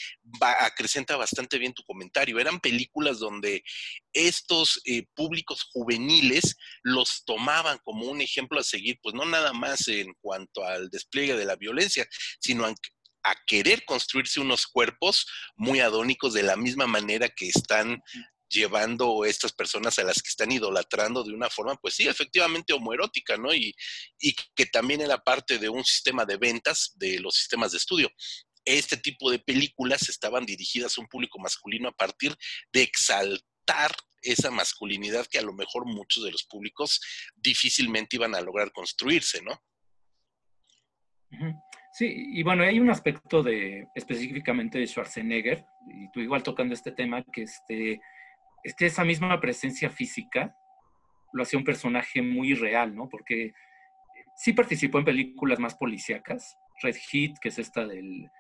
va, 0.43 0.65
acrecenta 0.65 1.17
bastante 1.17 1.59
bien 1.59 1.75
tu 1.75 1.83
comentario. 1.85 2.39
Eran 2.39 2.61
películas 2.61 3.19
donde 3.19 3.63
estos 4.13 4.81
eh, 4.85 5.07
públicos 5.15 5.65
juveniles 5.73 6.57
los 6.83 7.25
tomaban 7.25 7.79
como 7.85 8.07
un 8.07 8.21
ejemplo 8.21 8.61
a 8.61 8.65
seguir, 8.65 8.99
pues 9.03 9.15
no 9.15 9.25
nada 9.25 9.53
más 9.53 9.89
en 9.89 10.13
cuanto 10.21 10.65
al 10.65 10.91
despliegue 10.91 11.37
de 11.37 11.45
la 11.45 11.57
violencia, 11.57 12.07
sino 12.41 12.67
a, 12.67 12.75
a 13.25 13.35
querer 13.47 13.85
construirse 13.85 14.41
unos 14.41 14.67
cuerpos 14.67 15.27
muy 15.57 15.81
adónicos 15.81 16.35
de 16.35 16.43
la 16.43 16.57
misma 16.57 16.87
manera 16.87 17.29
que 17.29 17.49
están 17.49 18.03
llevando 18.53 19.25
estas 19.25 19.53
personas 19.53 19.99
a 19.99 20.05
las 20.05 20.23
que 20.23 20.29
están 20.29 20.53
idolatrando 20.53 21.25
de 21.25 21.33
una 21.33 21.49
forma, 21.49 21.77
pues 21.77 21.95
sí, 21.95 22.07
efectivamente 22.07 22.73
homoerótica, 22.73 23.37
¿no? 23.37 23.55
Y, 23.55 23.75
que 24.55 24.67
también 24.67 25.01
era 25.01 25.19
parte 25.19 25.59
de 25.59 25.69
un 25.69 25.85
sistema 25.85 26.25
de 26.25 26.37
ventas 26.37 26.93
de 26.97 27.19
los 27.19 27.35
sistemas 27.35 27.73
de 27.73 27.79
estudio 27.79 28.11
este 28.65 28.97
tipo 28.97 29.29
de 29.29 29.41
películas 29.41 30.09
estaban 30.09 30.47
dirigidas 30.47 30.97
a 30.97 31.01
un 31.01 31.09
público 31.09 31.37
masculino 31.41 31.89
a 31.89 31.93
partir 31.97 32.33
de 32.73 32.83
exaltar 32.83 33.91
esa 34.23 34.51
masculinidad 34.51 35.27
que 35.27 35.39
a 35.39 35.43
lo 35.43 35.53
mejor 35.53 35.85
muchos 35.85 36.25
de 36.25 36.31
los 36.31 36.45
públicos 36.45 37.01
difícilmente 37.35 38.17
iban 38.17 38.35
a 38.35 38.41
lograr 38.41 38.71
construirse, 38.73 39.43
¿no? 39.43 39.61
Sí, 41.93 42.07
y 42.11 42.43
bueno, 42.43 42.63
hay 42.63 42.79
un 42.79 42.91
aspecto 42.91 43.43
de 43.43 43.87
específicamente 43.95 44.79
de 44.79 44.87
Schwarzenegger, 44.87 45.65
y 45.93 46.11
tú 46.13 46.21
igual 46.21 46.43
tocando 46.43 46.75
este 46.75 46.93
tema, 46.93 47.25
que 47.33 47.43
este, 47.43 48.01
es 48.63 48.75
que 48.75 48.87
esa 48.87 49.05
misma 49.05 49.41
presencia 49.41 49.91
física 49.91 50.57
lo 51.33 51.43
hacía 51.43 51.59
un 51.59 51.65
personaje 51.65 52.23
muy 52.23 52.55
real, 52.55 52.95
¿no? 52.95 53.09
Porque 53.09 53.53
sí 54.37 54.53
participó 54.53 54.99
en 54.99 55.05
películas 55.05 55.59
más 55.59 55.75
policíacas. 55.75 56.57
Red 56.83 56.97
Heat, 56.97 57.39
que 57.41 57.49
es 57.49 57.59
esta 57.59 57.87
del 57.87 58.31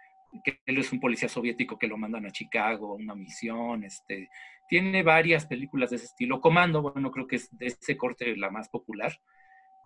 que 0.45 0.61
él 0.65 0.79
es 0.79 0.91
un 0.93 1.01
policía 1.01 1.29
soviético 1.29 1.79
que 1.79 1.87
lo 1.87 1.99
mandan 1.99 2.25
a 2.25 2.31
Chicago, 2.31 2.93
a 2.93 2.97
una 2.97 3.15
misión, 3.15 3.85
este, 3.85 4.31
tiene 4.67 5.03
varias 5.03 5.47
películas 5.47 5.91
de 5.91 5.97
ese 5.97 6.07
estilo. 6.07 6.41
Comando, 6.41 6.81
bueno, 6.81 7.11
creo 7.11 7.27
que 7.27 7.37
es 7.37 7.51
de 7.59 7.67
ese 7.67 7.97
corte 7.99 8.35
la 8.37 8.51
más 8.51 8.71
popular, 8.71 9.13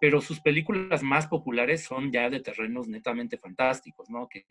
pero 0.00 0.20
sus 0.20 0.40
películas 0.40 1.02
más 1.02 1.26
populares 1.26 1.84
son 1.84 2.12
ya 2.12 2.30
de 2.30 2.40
terrenos 2.40 2.86
netamente 2.86 3.38
fantásticos, 3.38 4.08
¿no? 4.10 4.28
Que 4.28 4.44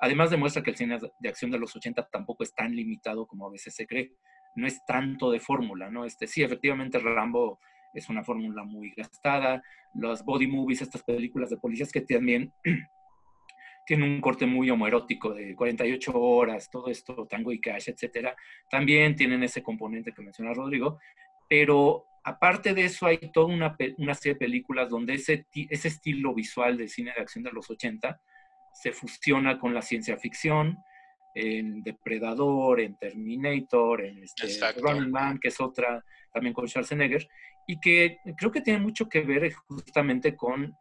además 0.00 0.30
demuestra 0.30 0.62
que 0.62 0.70
el 0.70 0.76
cine 0.76 0.98
de 1.20 1.28
acción 1.28 1.50
de 1.50 1.58
los 1.58 1.76
80 1.76 2.08
tampoco 2.10 2.42
es 2.42 2.54
tan 2.54 2.74
limitado 2.74 3.26
como 3.26 3.46
a 3.46 3.52
veces 3.52 3.74
se 3.74 3.86
cree 3.86 4.14
no 4.56 4.66
es 4.66 4.84
tanto 4.84 5.30
de 5.30 5.40
fórmula, 5.40 5.90
¿no? 5.90 6.04
Este, 6.04 6.26
sí, 6.26 6.42
efectivamente 6.42 6.98
Rambo 6.98 7.60
es 7.94 8.08
una 8.08 8.24
fórmula 8.24 8.64
muy 8.64 8.90
gastada, 8.90 9.62
los 9.94 10.24
body 10.24 10.46
movies, 10.46 10.82
estas 10.82 11.02
películas 11.02 11.50
de 11.50 11.56
policías 11.56 11.92
que 11.92 12.00
también 12.00 12.52
tienen 13.86 14.10
un 14.10 14.20
corte 14.20 14.46
muy 14.46 14.70
homoerótico 14.70 15.32
de 15.32 15.54
48 15.54 16.12
horas, 16.18 16.68
todo 16.70 16.88
esto, 16.88 17.26
Tango 17.26 17.52
y 17.52 17.60
Cash, 17.60 17.88
etcétera, 17.88 18.34
también 18.70 19.14
tienen 19.14 19.42
ese 19.42 19.62
componente 19.62 20.12
que 20.12 20.22
menciona 20.22 20.52
Rodrigo, 20.52 20.98
pero 21.48 22.06
aparte 22.24 22.74
de 22.74 22.84
eso 22.84 23.06
hay 23.06 23.18
toda 23.32 23.46
una, 23.46 23.76
una 23.98 24.14
serie 24.14 24.34
de 24.34 24.40
películas 24.40 24.90
donde 24.90 25.14
ese, 25.14 25.46
ese 25.54 25.88
estilo 25.88 26.34
visual 26.34 26.76
de 26.76 26.88
cine 26.88 27.12
de 27.14 27.22
acción 27.22 27.44
de 27.44 27.52
los 27.52 27.70
80 27.70 28.20
se 28.74 28.92
fusiona 28.92 29.58
con 29.58 29.72
la 29.72 29.80
ciencia 29.80 30.18
ficción, 30.18 30.78
en 31.36 31.82
Depredador, 31.82 32.80
en 32.80 32.96
Terminator, 32.96 34.02
en 34.02 34.24
este 34.24 34.46
Running 34.80 35.10
Man, 35.10 35.38
que 35.38 35.48
es 35.48 35.60
otra 35.60 36.02
también 36.32 36.54
con 36.54 36.66
Schwarzenegger, 36.66 37.28
y 37.66 37.78
que 37.78 38.20
creo 38.38 38.50
que 38.50 38.62
tiene 38.62 38.80
mucho 38.80 39.06
que 39.06 39.20
ver 39.20 39.52
justamente 39.52 40.34
con, 40.34 40.74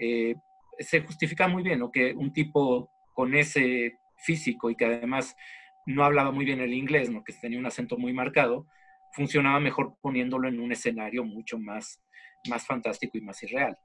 eh, 0.00 0.34
se 0.78 1.02
justifica 1.02 1.46
muy 1.46 1.62
bien, 1.62 1.80
¿no? 1.80 1.92
Que 1.92 2.14
un 2.14 2.32
tipo 2.32 2.90
con 3.12 3.34
ese 3.34 3.98
físico 4.16 4.70
y 4.70 4.76
que 4.76 4.86
además 4.86 5.36
no 5.84 6.04
hablaba 6.04 6.32
muy 6.32 6.46
bien 6.46 6.60
el 6.60 6.72
inglés, 6.72 7.10
¿no? 7.10 7.22
Que 7.22 7.34
tenía 7.34 7.58
un 7.58 7.66
acento 7.66 7.98
muy 7.98 8.14
marcado, 8.14 8.66
funcionaba 9.12 9.60
mejor 9.60 9.98
poniéndolo 10.00 10.48
en 10.48 10.58
un 10.58 10.72
escenario 10.72 11.22
mucho 11.22 11.58
más, 11.58 12.00
más 12.48 12.66
fantástico 12.66 13.18
y 13.18 13.20
más 13.20 13.42
irreal. 13.42 13.76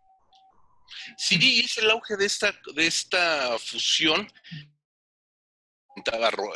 Sí, 1.17 1.61
es 1.65 1.77
el 1.79 1.89
auge 1.89 2.15
de 2.15 2.25
esta, 2.25 2.53
de 2.75 2.87
esta 2.87 3.57
fusión 3.57 4.25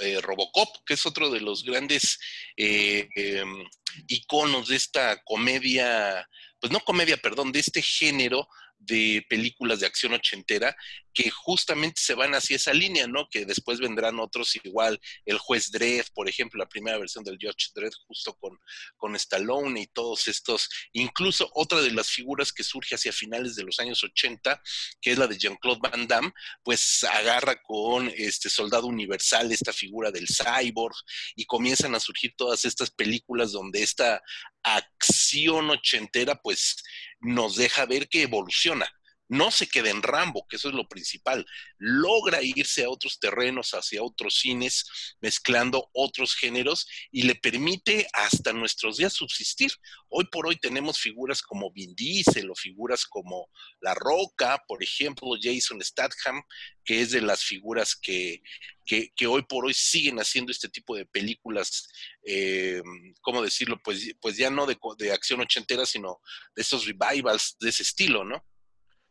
eh, 0.02 0.20
Robocop, 0.22 0.70
que 0.86 0.94
es 0.96 1.06
otro 1.06 1.30
de 1.30 1.42
los 1.42 1.64
grandes 1.64 2.20
eh, 2.56 3.08
em, 3.16 3.64
iconos 4.08 4.68
de 4.68 4.76
esta 4.76 5.24
comedia, 5.24 6.28
pues 6.60 6.72
no 6.72 6.80
comedia, 6.80 7.18
perdón, 7.18 7.52
de 7.52 7.60
este 7.60 7.82
género 7.82 8.48
de 8.80 9.26
películas 9.30 9.80
de 9.80 9.88
acción 9.88 10.14
ochentera 10.14 10.76
que 11.18 11.32
justamente 11.32 12.00
se 12.00 12.14
van 12.14 12.36
hacia 12.36 12.58
esa 12.58 12.74
línea, 12.74 13.08
¿no? 13.08 13.28
Que 13.28 13.44
después 13.44 13.80
vendrán 13.80 14.20
otros 14.20 14.56
igual, 14.64 15.02
el 15.26 15.40
juez 15.40 15.72
Dredd, 15.72 16.06
por 16.14 16.30
ejemplo, 16.30 16.60
la 16.60 16.70
primera 16.70 17.00
versión 17.00 17.24
del 17.24 17.40
Judge 17.42 17.72
Dredd 17.74 17.94
justo 18.06 18.36
con, 18.36 18.56
con 18.98 19.16
Stallone 19.16 19.82
y 19.82 19.88
todos 19.88 20.28
estos, 20.28 20.70
incluso 20.94 21.50
otra 21.56 21.82
de 21.82 21.90
las 21.90 22.12
figuras 22.12 22.54
que 22.54 22.64
surge 22.64 22.94
hacia 22.94 23.12
finales 23.12 23.56
de 23.56 23.64
los 23.64 23.80
años 23.80 24.04
80, 24.04 24.62
que 25.02 25.14
es 25.14 25.18
la 25.18 25.26
de 25.26 25.40
Jean-Claude 25.40 25.80
Van 25.82 26.06
Damme, 26.06 26.32
pues 26.64 27.04
agarra 27.04 27.64
con 27.64 28.12
este 28.16 28.48
Soldado 28.48 28.86
Universal 28.86 29.52
esta 29.52 29.74
figura 29.74 30.12
del 30.12 30.28
cyborg 30.28 30.96
y 31.36 31.46
comienzan 31.46 31.96
a 31.96 32.00
surgir 32.00 32.36
todas 32.38 32.64
estas 32.64 32.92
películas 32.92 33.52
donde 33.52 33.82
esta 33.82 34.22
acción 34.62 35.72
ochentera 35.72 36.40
pues 36.44 36.76
nos 37.22 37.56
deja 37.56 37.88
ver 37.88 38.08
que 38.08 38.22
evoluciona 38.22 38.88
no 39.30 39.52
se 39.52 39.68
queda 39.68 39.90
en 39.90 40.02
Rambo, 40.02 40.46
que 40.50 40.56
eso 40.56 40.70
es 40.70 40.76
lo 40.76 40.88
principal, 40.88 41.46
logra 41.78 42.42
irse 42.42 42.84
a 42.84 42.90
otros 42.90 43.20
terrenos, 43.20 43.72
hacia 43.72 44.04
otros 44.04 44.40
cines, 44.40 44.86
mezclando 45.20 45.90
otros 45.94 46.36
géneros 46.36 46.88
y 47.12 47.24
le 47.24 47.36
permite 47.36 48.08
hasta 48.14 48.54
nuestros 48.54 48.98
días 48.98 49.14
subsistir. 49.14 49.72
Hoy 50.10 50.26
por 50.32 50.48
hoy 50.48 50.56
tenemos 50.56 51.00
figuras 51.00 51.42
como 51.42 51.72
Vin 51.72 51.94
Diesel 51.96 52.50
o 52.50 52.56
figuras 52.56 53.06
como 53.06 53.50
La 53.82 53.94
Roca, 53.94 54.64
por 54.68 54.82
ejemplo, 54.82 55.30
Jason 55.42 55.82
Statham, 55.82 56.42
que 56.86 57.02
es 57.02 57.12
de 57.12 57.22
las 57.22 57.44
figuras 57.44 57.96
que, 57.96 58.42
que, 58.86 59.28
hoy 59.28 59.44
por 59.44 59.66
hoy 59.66 59.74
siguen 59.74 60.20
haciendo 60.20 60.54
este 60.54 60.70
tipo 60.70 60.96
de 60.96 61.06
películas, 61.06 61.90
eh, 62.26 62.82
¿cómo 63.22 63.42
decirlo? 63.42 63.78
Pues, 63.84 64.16
pues 64.22 64.38
ya 64.38 64.50
no 64.50 64.66
de, 64.66 64.78
de 64.98 65.12
acción 65.12 65.42
ochentera, 65.42 65.86
sino 65.86 66.22
de 66.56 66.62
estos 66.62 66.86
revivals 66.86 67.58
de 67.60 67.70
ese 67.70 67.84
estilo, 67.84 68.24
¿no? 68.24 68.46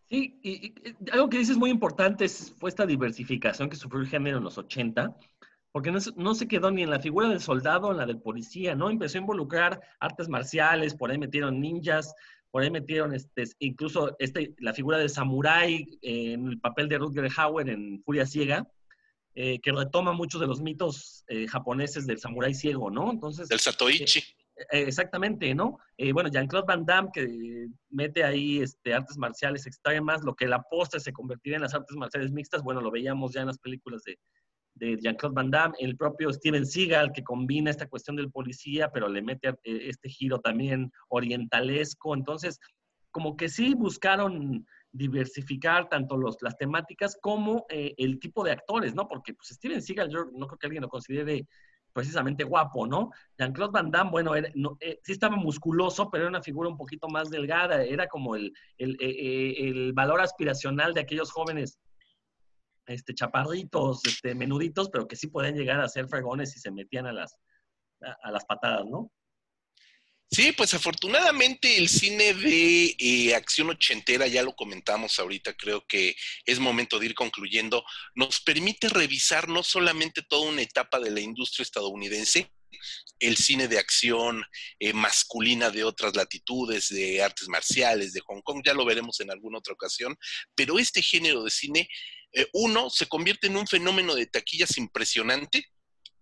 Sí, 0.08 0.38
y, 0.42 0.74
algo 1.10 1.28
que 1.28 1.38
dices 1.38 1.56
muy 1.56 1.70
importante 1.70 2.28
fue 2.28 2.70
esta 2.70 2.86
diversificación 2.86 3.68
que 3.68 3.76
sufrió 3.76 4.00
el 4.00 4.08
género 4.08 4.38
en 4.38 4.44
los 4.44 4.56
80, 4.56 5.16
porque 5.72 5.90
no, 5.90 6.34
se 6.34 6.48
quedó 6.48 6.70
ni 6.70 6.82
en 6.82 6.90
la 6.90 7.00
figura 7.00 7.28
del 7.28 7.40
soldado, 7.40 7.90
en 7.90 7.98
la 7.98 8.06
del 8.06 8.20
policía, 8.20 8.74
¿no? 8.74 8.88
Empezó 8.88 9.18
a 9.18 9.20
involucrar 9.20 9.80
artes 10.00 10.28
marciales, 10.28 10.94
por 10.94 11.10
ahí 11.10 11.18
metieron 11.18 11.60
ninjas, 11.60 12.14
por 12.50 12.62
ahí 12.62 12.70
metieron 12.70 13.12
este, 13.12 13.44
incluso 13.58 14.16
este, 14.18 14.54
la 14.58 14.72
figura 14.72 14.96
del 14.96 15.10
samurái 15.10 15.98
en 16.00 16.46
el 16.46 16.60
papel 16.60 16.88
de 16.88 16.98
Rutger 16.98 17.28
Hauer 17.36 17.68
en 17.68 18.02
Furia 18.04 18.24
Ciega, 18.24 18.66
eh, 19.34 19.58
que 19.60 19.72
retoma 19.72 20.12
muchos 20.12 20.40
de 20.40 20.46
los 20.46 20.62
mitos 20.62 21.24
eh, 21.28 21.46
japoneses 21.46 22.06
del 22.06 22.18
samurái 22.20 22.54
ciego, 22.54 22.90
¿no? 22.90 23.10
Entonces... 23.10 23.48
Del 23.48 23.60
Satoichi. 23.60 24.22
Eh, 24.56 24.84
exactamente, 24.86 25.54
¿no? 25.54 25.78
Eh, 25.98 26.12
bueno, 26.12 26.30
Jean-Claude 26.30 26.66
Van 26.66 26.86
Damme, 26.86 27.10
que 27.12 27.68
mete 27.90 28.24
ahí 28.24 28.60
este, 28.60 28.94
artes 28.94 29.18
marciales 29.18 29.66
extremas, 29.66 30.24
lo 30.24 30.34
que 30.34 30.46
la 30.46 30.62
postre 30.62 30.98
se 30.98 31.12
convertiría 31.12 31.56
en 31.56 31.62
las 31.62 31.74
artes 31.74 31.94
marciales 31.94 32.32
mixtas, 32.32 32.62
bueno, 32.62 32.80
lo 32.80 32.90
veíamos 32.90 33.34
ya 33.34 33.42
en 33.42 33.48
las 33.48 33.58
películas 33.58 34.02
de, 34.04 34.18
de 34.74 34.96
Jean-Claude 34.96 35.34
Van 35.34 35.50
Damme, 35.50 35.74
el 35.78 35.96
propio 35.96 36.32
Steven 36.32 36.64
Seagal, 36.64 37.12
que 37.12 37.22
combina 37.22 37.70
esta 37.70 37.86
cuestión 37.86 38.16
del 38.16 38.30
policía, 38.30 38.90
pero 38.90 39.08
le 39.08 39.20
mete 39.20 39.48
eh, 39.48 39.54
este 39.64 40.08
giro 40.08 40.40
también 40.40 40.90
orientalesco. 41.08 42.14
Entonces, 42.14 42.58
como 43.10 43.36
que 43.36 43.50
sí 43.50 43.74
buscaron 43.74 44.66
diversificar 44.90 45.90
tanto 45.90 46.16
los, 46.16 46.38
las 46.40 46.56
temáticas 46.56 47.18
como 47.20 47.66
el 47.68 48.18
tipo 48.18 48.42
de 48.42 48.52
actores, 48.52 48.94
¿no? 48.94 49.08
Porque 49.08 49.34
pues, 49.34 49.48
Steven 49.48 49.82
Seagal, 49.82 50.08
yo 50.10 50.24
no 50.32 50.46
creo 50.46 50.58
que 50.58 50.66
alguien 50.66 50.82
lo 50.82 50.88
considere 50.88 51.46
precisamente 51.96 52.44
guapo, 52.44 52.86
¿no? 52.86 53.10
Jean-Claude 53.38 53.72
Van 53.72 53.90
Damme, 53.90 54.10
bueno, 54.10 54.36
eh, 54.36 55.00
sí 55.02 55.12
estaba 55.12 55.34
musculoso, 55.34 56.10
pero 56.10 56.24
era 56.24 56.28
una 56.28 56.42
figura 56.42 56.68
un 56.68 56.76
poquito 56.76 57.08
más 57.08 57.30
delgada, 57.30 57.82
era 57.82 58.06
como 58.06 58.36
el, 58.36 58.52
eh, 58.76 58.94
eh, 59.00 59.68
el 59.70 59.94
valor 59.94 60.20
aspiracional 60.20 60.92
de 60.92 61.00
aquellos 61.00 61.32
jóvenes 61.32 61.80
este, 62.84 63.14
chaparritos, 63.14 64.04
este, 64.04 64.34
menuditos, 64.34 64.90
pero 64.90 65.08
que 65.08 65.16
sí 65.16 65.28
podían 65.28 65.54
llegar 65.54 65.80
a 65.80 65.88
ser 65.88 66.06
fregones 66.06 66.54
y 66.54 66.60
se 66.60 66.70
metían 66.70 67.06
a 67.06 67.14
las, 67.14 67.38
a 68.22 68.30
las 68.30 68.44
patadas, 68.44 68.84
¿no? 68.84 69.10
Sí, 70.28 70.52
pues 70.52 70.74
afortunadamente 70.74 71.78
el 71.78 71.88
cine 71.88 72.34
de 72.34 72.96
eh, 72.98 73.34
acción 73.34 73.70
ochentera, 73.70 74.26
ya 74.26 74.42
lo 74.42 74.56
comentamos 74.56 75.18
ahorita, 75.20 75.54
creo 75.54 75.86
que 75.86 76.16
es 76.44 76.58
momento 76.58 76.98
de 76.98 77.06
ir 77.06 77.14
concluyendo, 77.14 77.84
nos 78.16 78.40
permite 78.40 78.88
revisar 78.88 79.48
no 79.48 79.62
solamente 79.62 80.22
toda 80.22 80.48
una 80.48 80.62
etapa 80.62 80.98
de 80.98 81.12
la 81.12 81.20
industria 81.20 81.62
estadounidense, 81.62 82.50
el 83.20 83.36
cine 83.36 83.68
de 83.68 83.78
acción 83.78 84.44
eh, 84.80 84.92
masculina 84.92 85.70
de 85.70 85.84
otras 85.84 86.16
latitudes, 86.16 86.88
de 86.88 87.22
artes 87.22 87.48
marciales, 87.48 88.12
de 88.12 88.20
Hong 88.20 88.42
Kong, 88.42 88.62
ya 88.64 88.74
lo 88.74 88.84
veremos 88.84 89.20
en 89.20 89.30
alguna 89.30 89.58
otra 89.58 89.74
ocasión, 89.74 90.16
pero 90.56 90.78
este 90.80 91.02
género 91.02 91.44
de 91.44 91.50
cine, 91.50 91.88
eh, 92.32 92.46
uno, 92.52 92.90
se 92.90 93.06
convierte 93.06 93.46
en 93.46 93.56
un 93.56 93.66
fenómeno 93.66 94.16
de 94.16 94.26
taquillas 94.26 94.76
impresionante, 94.76 95.70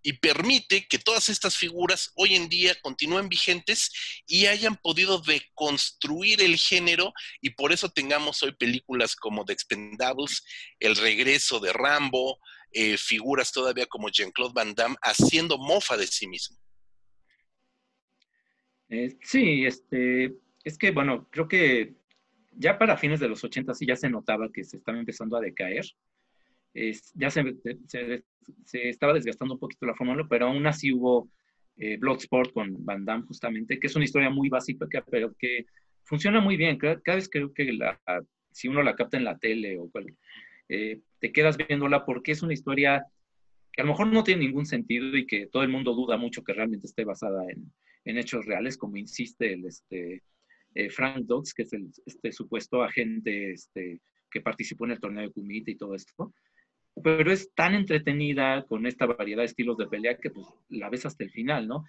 y 0.05 0.13
permite 0.13 0.85
que 0.87 0.99
todas 0.99 1.29
estas 1.29 1.57
figuras 1.57 2.13
hoy 2.15 2.35
en 2.35 2.47
día 2.47 2.75
continúen 2.83 3.27
vigentes 3.27 3.91
y 4.27 4.45
hayan 4.45 4.75
podido 4.75 5.19
deconstruir 5.19 6.43
el 6.43 6.57
género 6.57 7.11
y 7.41 7.49
por 7.49 7.71
eso 7.71 7.89
tengamos 7.89 8.43
hoy 8.43 8.51
películas 8.51 9.15
como 9.15 9.45
The 9.45 9.53
Expendables, 9.53 10.45
El 10.79 10.95
regreso 10.95 11.59
de 11.59 11.73
Rambo, 11.73 12.37
eh, 12.71 12.97
figuras 12.99 13.51
todavía 13.51 13.87
como 13.87 14.09
Jean-Claude 14.09 14.53
Van 14.53 14.75
Damme 14.75 14.95
haciendo 15.01 15.57
mofa 15.57 15.97
de 15.97 16.05
sí 16.05 16.27
mismo. 16.27 16.55
Eh, 18.89 19.17
sí, 19.23 19.65
este, 19.65 20.35
es 20.63 20.77
que 20.77 20.91
bueno, 20.91 21.27
creo 21.31 21.47
que 21.47 21.95
ya 22.51 22.77
para 22.77 22.95
fines 22.95 23.19
de 23.19 23.27
los 23.27 23.43
80 23.43 23.73
sí 23.73 23.87
ya 23.87 23.95
se 23.95 24.11
notaba 24.11 24.51
que 24.53 24.63
se 24.63 24.77
estaba 24.77 24.99
empezando 24.99 25.35
a 25.35 25.41
decaer 25.41 25.83
ya 27.13 27.29
se, 27.29 27.55
estaba 28.73 29.13
desgastando 29.13 29.53
un 29.53 29.59
poquito 29.59 29.85
la 29.85 29.95
fórmula, 29.95 30.27
pero 30.29 30.47
aún 30.47 30.67
así 30.67 30.91
hubo 30.91 31.29
eh, 31.77 31.97
Bloodsport 31.97 32.51
con 32.53 32.85
Van 32.85 33.05
Damme 33.05 33.25
justamente, 33.25 33.79
que 33.79 33.87
es 33.87 33.95
una 33.95 34.05
historia 34.05 34.29
muy 34.29 34.49
básica, 34.49 34.87
pero 35.09 35.33
que 35.37 35.65
funciona 36.03 36.41
muy 36.41 36.57
bien. 36.57 36.77
Cada, 36.77 36.99
vez 37.15 37.29
creo 37.29 37.53
que 37.53 37.71
la, 37.71 37.99
si 38.51 38.67
uno 38.67 38.83
la 38.83 38.95
capta 38.95 39.17
en 39.17 39.23
la 39.23 39.37
tele 39.37 39.79
o 39.79 39.89
eh, 40.67 40.99
te 41.19 41.31
quedas 41.31 41.57
viéndola 41.57 42.05
porque 42.05 42.31
es 42.33 42.41
una 42.43 42.53
historia 42.53 43.05
que 43.71 43.81
a 43.81 43.85
lo 43.85 43.91
mejor 43.91 44.07
no 44.07 44.23
tiene 44.23 44.45
ningún 44.45 44.65
sentido 44.65 45.15
y 45.15 45.25
que 45.25 45.47
todo 45.47 45.63
el 45.63 45.69
mundo 45.69 45.93
duda 45.93 46.17
mucho 46.17 46.43
que 46.43 46.53
realmente 46.53 46.87
esté 46.87 47.05
basada 47.05 47.43
en, 47.49 47.71
hechos 48.17 48.45
reales, 48.45 48.77
como 48.77 48.97
insiste 48.97 49.53
el 49.53 49.65
este, 49.65 50.21
eh, 50.75 50.89
Frank 50.89 51.25
Dodds, 51.25 51.53
que 51.53 51.63
es 51.63 51.73
el 51.73 51.89
este, 52.05 52.31
supuesto 52.31 52.83
agente 52.83 53.51
este, 53.51 53.99
que 54.29 54.41
participó 54.41 54.85
en 54.85 54.91
el 54.91 54.99
torneo 54.99 55.23
de 55.23 55.31
Kumite 55.31 55.71
y 55.71 55.75
todo 55.75 55.95
esto 55.95 56.33
pero 57.03 57.31
es 57.31 57.53
tan 57.53 57.75
entretenida 57.75 58.65
con 58.67 58.85
esta 58.85 59.05
variedad 59.05 59.41
de 59.41 59.47
estilos 59.47 59.77
de 59.77 59.87
pelea 59.87 60.17
que 60.17 60.29
pues 60.29 60.47
la 60.69 60.89
ves 60.89 61.05
hasta 61.05 61.23
el 61.23 61.31
final, 61.31 61.67
¿no? 61.67 61.85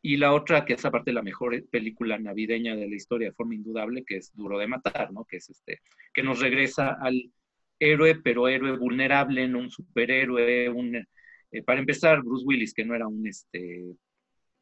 Y 0.00 0.16
la 0.16 0.32
otra, 0.32 0.64
que 0.64 0.74
es 0.74 0.84
aparte 0.84 1.12
la 1.12 1.22
mejor 1.22 1.64
película 1.70 2.18
navideña 2.18 2.76
de 2.76 2.88
la 2.88 2.94
historia 2.94 3.28
de 3.28 3.34
forma 3.34 3.54
indudable, 3.54 4.04
que 4.04 4.16
es 4.16 4.34
Duro 4.34 4.58
de 4.58 4.68
Matar, 4.68 5.12
¿no? 5.12 5.24
Que 5.24 5.38
es 5.38 5.50
este, 5.50 5.80
que 6.12 6.22
nos 6.22 6.40
regresa 6.40 6.96
al 7.00 7.32
héroe, 7.78 8.16
pero 8.16 8.48
héroe 8.48 8.76
vulnerable, 8.76 9.48
no 9.48 9.58
un 9.60 9.70
superhéroe, 9.70 10.68
un, 10.68 10.96
eh, 10.96 11.62
para 11.64 11.80
empezar, 11.80 12.22
Bruce 12.22 12.44
Willis, 12.44 12.74
que 12.74 12.84
no 12.84 12.94
era 12.94 13.06
un, 13.06 13.26
este, 13.26 13.96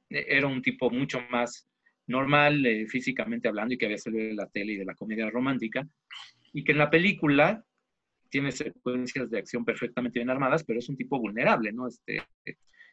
era 0.08 0.46
un 0.46 0.62
tipo 0.62 0.90
mucho 0.90 1.20
más 1.30 1.68
normal 2.06 2.64
eh, 2.64 2.86
físicamente 2.86 3.48
hablando 3.48 3.74
y 3.74 3.78
que 3.78 3.86
había 3.86 3.98
salido 3.98 4.28
de 4.28 4.34
la 4.34 4.48
tele 4.48 4.74
y 4.74 4.76
de 4.76 4.84
la 4.84 4.94
comedia 4.94 5.28
romántica, 5.30 5.86
y 6.52 6.64
que 6.64 6.72
en 6.72 6.78
la 6.78 6.90
película 6.90 7.64
tiene 8.28 8.52
secuencias 8.52 9.30
de 9.30 9.38
acción 9.38 9.64
perfectamente 9.64 10.18
bien 10.18 10.30
armadas, 10.30 10.64
pero 10.64 10.78
es 10.78 10.88
un 10.88 10.96
tipo 10.96 11.18
vulnerable, 11.18 11.72
¿no? 11.72 11.88
Este, 11.88 12.22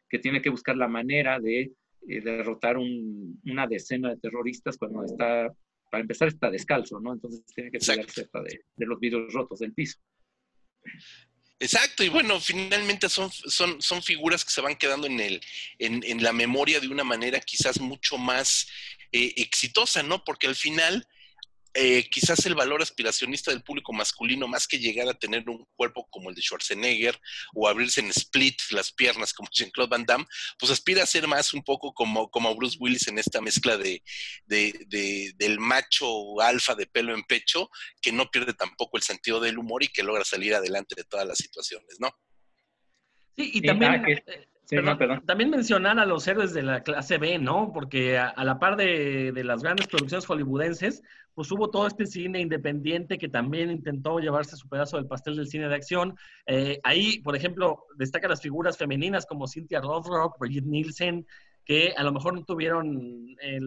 que 0.09 0.19
tiene 0.19 0.41
que 0.41 0.49
buscar 0.49 0.77
la 0.77 0.87
manera 0.87 1.39
de 1.39 1.71
eh, 2.07 2.21
derrotar 2.21 2.77
una 2.77 3.67
decena 3.67 4.09
de 4.09 4.17
terroristas 4.17 4.77
cuando 4.77 5.03
está, 5.05 5.51
para 5.89 6.01
empezar, 6.01 6.27
está 6.27 6.51
descalzo, 6.51 6.99
¿no? 6.99 7.13
Entonces 7.13 7.43
tiene 7.53 7.71
que 7.71 7.79
cuidarse 7.79 8.29
de, 8.31 8.61
de 8.75 8.85
los 8.85 8.99
vidrios 8.99 9.33
rotos 9.33 9.59
del 9.59 9.73
piso. 9.73 9.99
Exacto, 11.59 12.03
y 12.03 12.09
bueno, 12.09 12.39
finalmente 12.41 13.07
son, 13.07 13.31
son, 13.31 13.81
son 13.81 14.01
figuras 14.01 14.43
que 14.43 14.51
se 14.51 14.59
van 14.59 14.75
quedando 14.75 15.07
en, 15.07 15.19
el, 15.19 15.41
en, 15.79 16.03
en 16.03 16.21
la 16.21 16.33
memoria 16.33 16.79
de 16.79 16.89
una 16.89 17.05
manera 17.05 17.39
quizás 17.39 17.79
mucho 17.79 18.17
más 18.17 18.67
eh, 19.13 19.33
exitosa, 19.37 20.03
¿no? 20.03 20.23
Porque 20.25 20.47
al 20.47 20.55
final 20.55 21.07
eh, 21.75 22.07
quizás 22.09 22.45
el 22.45 22.53
valor 22.53 22.81
aspiracionista 22.81 23.51
del 23.51 23.63
público 23.63 23.93
masculino, 23.93 24.47
más 24.47 24.67
que 24.67 24.77
llegar 24.77 25.09
a 25.09 25.13
tener 25.13 25.49
un 25.49 25.65
cuerpo 25.75 26.07
como 26.09 26.29
el 26.29 26.35
de 26.35 26.41
Schwarzenegger 26.41 27.19
o 27.53 27.67
abrirse 27.67 27.99
en 27.99 28.09
split 28.09 28.55
las 28.71 28.91
piernas 28.91 29.33
como 29.33 29.49
Jean-Claude 29.53 29.89
Van 29.89 30.05
Damme, 30.05 30.25
pues 30.59 30.71
aspira 30.71 31.03
a 31.03 31.07
ser 31.07 31.27
más 31.27 31.53
un 31.53 31.63
poco 31.63 31.93
como, 31.93 32.29
como 32.29 32.55
Bruce 32.55 32.77
Willis 32.79 33.07
en 33.07 33.17
esta 33.17 33.41
mezcla 33.41 33.77
de, 33.77 34.03
del 34.45 35.59
macho 35.59 36.39
alfa 36.41 36.75
de 36.75 36.85
pelo 36.85 37.13
en 37.13 37.23
pecho, 37.23 37.69
que 38.01 38.11
no 38.11 38.29
pierde 38.29 38.53
tampoco 38.53 38.97
el 38.97 39.03
sentido 39.03 39.39
del 39.39 39.57
humor 39.57 39.83
y 39.83 39.87
que 39.87 40.03
logra 40.03 40.23
salir 40.23 40.53
adelante 40.53 40.95
de 40.95 41.03
todas 41.05 41.27
las 41.27 41.37
situaciones, 41.37 41.97
¿no? 41.99 42.09
Sí, 43.35 43.49
y 43.55 43.61
también, 43.61 44.03
también 45.25 45.49
mencionar 45.49 45.99
a 45.99 46.05
los 46.05 46.27
héroes 46.27 46.53
de 46.53 46.63
la 46.63 46.83
clase 46.83 47.17
B, 47.17 47.37
¿no? 47.37 47.71
Porque 47.73 48.17
a, 48.17 48.43
la 48.43 48.59
par 48.59 48.75
de, 48.75 49.31
las 49.43 49.61
grandes 49.61 49.87
producciones 49.87 50.25
hollywoodenses, 50.25 51.03
pues 51.33 51.51
hubo 51.51 51.69
todo 51.69 51.87
este 51.87 52.05
cine 52.05 52.39
independiente 52.39 53.17
que 53.17 53.27
también 53.27 53.71
intentó 53.71 54.19
llevarse 54.19 54.55
su 54.55 54.69
pedazo 54.69 54.97
del 54.97 55.07
pastel 55.07 55.35
del 55.35 55.47
cine 55.47 55.67
de 55.67 55.75
acción. 55.75 56.15
Eh, 56.45 56.79
ahí, 56.83 57.19
por 57.19 57.35
ejemplo, 57.35 57.85
destacan 57.97 58.29
las 58.29 58.41
figuras 58.41 58.77
femeninas 58.77 59.25
como 59.25 59.47
Cynthia 59.47 59.81
Rothrock, 59.81 60.37
Brigitte 60.39 60.67
Nielsen, 60.67 61.25
que 61.65 61.93
a 61.95 62.03
lo 62.03 62.11
mejor 62.11 62.33
no 62.33 62.43
tuvieron 62.43 63.35
eh, 63.41 63.59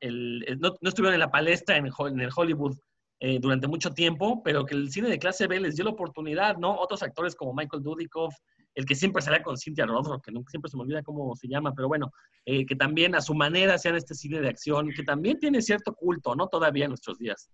el, 0.00 0.60
no, 0.60 0.76
estuvieron 0.82 1.14
en 1.14 1.20
la 1.20 1.30
palestra 1.30 1.76
en, 1.76 1.86
en 1.86 2.20
el 2.20 2.30
Hollywood 2.34 2.76
eh, 3.24 3.38
durante 3.40 3.68
mucho 3.68 3.92
tiempo, 3.92 4.42
pero 4.42 4.66
que 4.66 4.74
el 4.74 4.90
cine 4.90 5.08
de 5.08 5.20
clase 5.20 5.46
B 5.46 5.60
les 5.60 5.76
dio 5.76 5.84
la 5.84 5.92
oportunidad, 5.92 6.56
¿no? 6.56 6.74
Otros 6.74 7.04
actores 7.04 7.36
como 7.36 7.54
Michael 7.54 7.82
Dudikoff, 7.84 8.34
el 8.74 8.84
que 8.84 8.94
siempre 8.94 9.22
sale 9.22 9.42
con 9.42 9.56
Cynthia 9.56 9.86
Rothrock, 9.86 10.24
que 10.24 10.32
nunca, 10.32 10.50
siempre 10.50 10.70
se 10.70 10.76
me 10.76 10.82
olvida 10.82 11.02
cómo 11.02 11.34
se 11.36 11.48
llama, 11.48 11.74
pero 11.74 11.88
bueno, 11.88 12.12
eh, 12.44 12.64
que 12.64 12.76
también 12.76 13.14
a 13.14 13.20
su 13.20 13.34
manera 13.34 13.78
sean 13.78 13.96
este 13.96 14.14
cine 14.14 14.40
de 14.40 14.48
acción, 14.48 14.90
que 14.90 15.02
también 15.02 15.38
tiene 15.38 15.60
cierto 15.60 15.94
culto, 15.94 16.34
¿no? 16.34 16.48
Todavía 16.48 16.84
en 16.84 16.90
nuestros 16.90 17.18
días. 17.18 17.50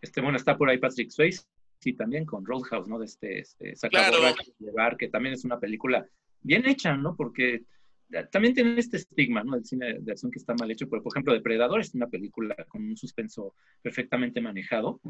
Este, 0.00 0.20
bueno, 0.20 0.36
está 0.36 0.56
por 0.56 0.68
ahí 0.68 0.78
Patrick 0.78 1.10
Swayze, 1.10 1.46
sí, 1.80 1.92
también 1.92 2.24
con 2.24 2.44
Roadhouse, 2.44 2.88
¿no? 2.88 2.98
De 2.98 3.06
este, 3.06 3.40
este 3.40 3.88
claro. 3.88 4.96
que 4.98 5.08
también 5.08 5.34
es 5.34 5.44
una 5.44 5.58
película 5.58 6.06
bien 6.40 6.66
hecha, 6.66 6.96
¿no? 6.96 7.14
Porque 7.16 7.64
también 8.30 8.54
tiene 8.54 8.78
este 8.78 8.98
estigma, 8.98 9.42
¿no? 9.42 9.52
Del 9.52 9.64
cine 9.64 9.98
de 10.00 10.12
acción 10.12 10.30
que 10.30 10.38
está 10.38 10.54
mal 10.54 10.70
hecho. 10.70 10.88
Pero, 10.88 11.02
por 11.02 11.12
ejemplo, 11.12 11.32
Depredador 11.32 11.80
es 11.80 11.94
una 11.94 12.06
película 12.06 12.54
con 12.68 12.84
un 12.84 12.96
suspenso 12.96 13.54
perfectamente 13.82 14.40
manejado. 14.40 15.00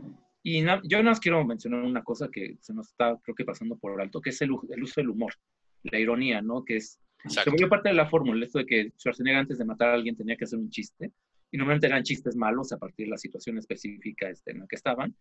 Y 0.43 0.63
yo 0.63 0.99
nada 0.99 1.03
más 1.03 1.21
quiero 1.21 1.45
mencionar 1.45 1.83
una 1.83 2.03
cosa 2.03 2.29
que 2.31 2.57
se 2.61 2.73
nos 2.73 2.89
está, 2.89 3.19
creo 3.23 3.35
que, 3.35 3.45
pasando 3.45 3.77
por 3.77 4.01
alto, 4.01 4.21
que 4.21 4.31
es 4.31 4.41
el, 4.43 4.51
el 4.71 4.83
uso 4.83 5.01
del 5.01 5.11
humor, 5.11 5.35
la 5.83 5.99
ironía, 5.99 6.41
¿no? 6.41 6.65
Que 6.65 6.77
es, 6.77 7.01
se 7.27 7.51
volvió 7.51 7.69
parte 7.69 7.89
de 7.89 7.95
la 7.95 8.07
fórmula, 8.07 8.45
esto 8.45 8.59
de 8.59 8.67
que 8.67 8.93
Schwarzenegger 8.99 9.41
antes 9.41 9.59
de 9.59 9.65
matar 9.65 9.91
a 9.91 9.95
alguien 9.95 10.17
tenía 10.17 10.37
que 10.37 10.45
hacer 10.45 10.59
un 10.59 10.71
chiste. 10.71 11.13
Y 11.51 11.59
normalmente 11.59 11.87
eran 11.87 12.03
chistes 12.03 12.37
malos 12.37 12.73
a 12.73 12.79
partir 12.79 13.07
de 13.07 13.11
la 13.11 13.19
situación 13.19 13.59
específica 13.59 14.29
este, 14.29 14.53
en 14.53 14.61
la 14.61 14.67
que 14.67 14.77
estaban. 14.77 15.15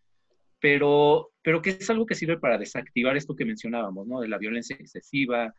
Pero, 0.60 1.32
pero 1.42 1.62
que 1.62 1.72
es 1.72 1.90
algo 1.90 2.06
que 2.06 2.16
sirve 2.16 2.40
para 2.40 2.58
desactivar 2.58 3.18
esto 3.18 3.36
que 3.36 3.46
mencionábamos, 3.46 4.08
¿no? 4.08 4.22
De 4.22 4.28
la 4.28 4.38
violencia 4.38 4.76
excesiva, 4.80 5.54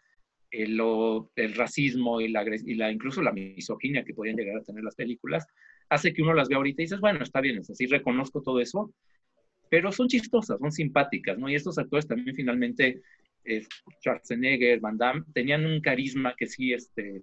el, 0.51 0.81
el 1.37 1.55
racismo 1.55 2.21
y 2.21 2.29
la, 2.29 2.45
y 2.45 2.75
la, 2.75 2.91
incluso 2.91 3.23
la 3.23 3.33
misoginia 3.33 4.05
que 4.05 4.15
podían 4.15 4.37
llegar 4.37 4.59
a 4.59 4.63
tener 4.63 4.83
las 4.83 4.95
películas, 4.95 5.47
hace 5.89 6.13
que 6.13 6.23
uno 6.23 6.35
las 6.35 6.49
vea 6.49 6.57
ahorita 6.57 6.83
y 6.83 6.85
dices, 6.85 7.01
bueno, 7.01 7.23
está 7.23 7.41
bien, 7.41 7.59
es 7.59 7.71
así, 7.71 7.87
reconozco 7.87 8.43
todo 8.43 8.61
eso, 8.61 8.93
pero 9.69 9.93
son 9.93 10.09
chistosas, 10.09 10.59
son 10.59 10.73
simpáticas, 10.73 11.39
¿no? 11.39 11.49
Y 11.49 11.55
estos 11.55 11.79
actores 11.79 12.07
también 12.07 12.35
finalmente, 12.37 13.03
eh, 13.45 13.65
Schwarzenegger, 14.01 14.81
Van 14.81 14.97
Damme, 14.97 15.25
tenían 15.33 15.67
un 15.67 15.81
carisma 15.81 16.35
que 16.37 16.47
sí, 16.47 16.73
este, 16.73 17.23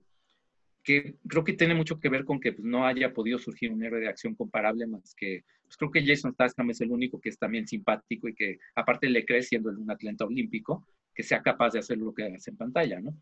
que 0.84 1.16
creo 1.28 1.44
que 1.44 1.54
tiene 1.54 1.76
mucho 1.76 2.00
que 2.00 2.10
ver 2.10 2.26
con 2.26 2.40
que 2.40 2.54
pues, 2.54 2.66
no 2.66 2.86
haya 2.86 3.14
podido 3.14 3.40
surgir 3.40 3.72
un 3.72 3.84
héroe 3.84 4.02
de 4.02 4.10
acción 4.10 4.36
comparable 4.36 4.86
más 4.86 5.16
que, 5.16 5.44
pues 5.64 5.78
creo 5.78 5.92
que 5.92 6.06
Jason 6.06 6.34
Statham 6.34 6.72
es 6.72 6.82
el 6.82 6.92
único 6.92 7.20
que 7.22 7.30
es 7.30 7.38
también 7.38 7.68
simpático 7.68 8.28
y 8.28 8.36
que 8.36 8.60
aparte 8.76 9.10
le 9.10 9.26
cree 9.26 9.42
siendo 9.42 9.70
un 9.70 9.90
atleta 9.90 10.26
olímpico, 10.26 10.86
que 11.14 11.24
sea 11.24 11.42
capaz 11.42 11.72
de 11.72 11.80
hacer 11.80 11.98
lo 11.98 12.14
que 12.14 12.26
hace 12.26 12.52
en 12.52 12.58
pantalla, 12.58 13.00
¿no? 13.00 13.14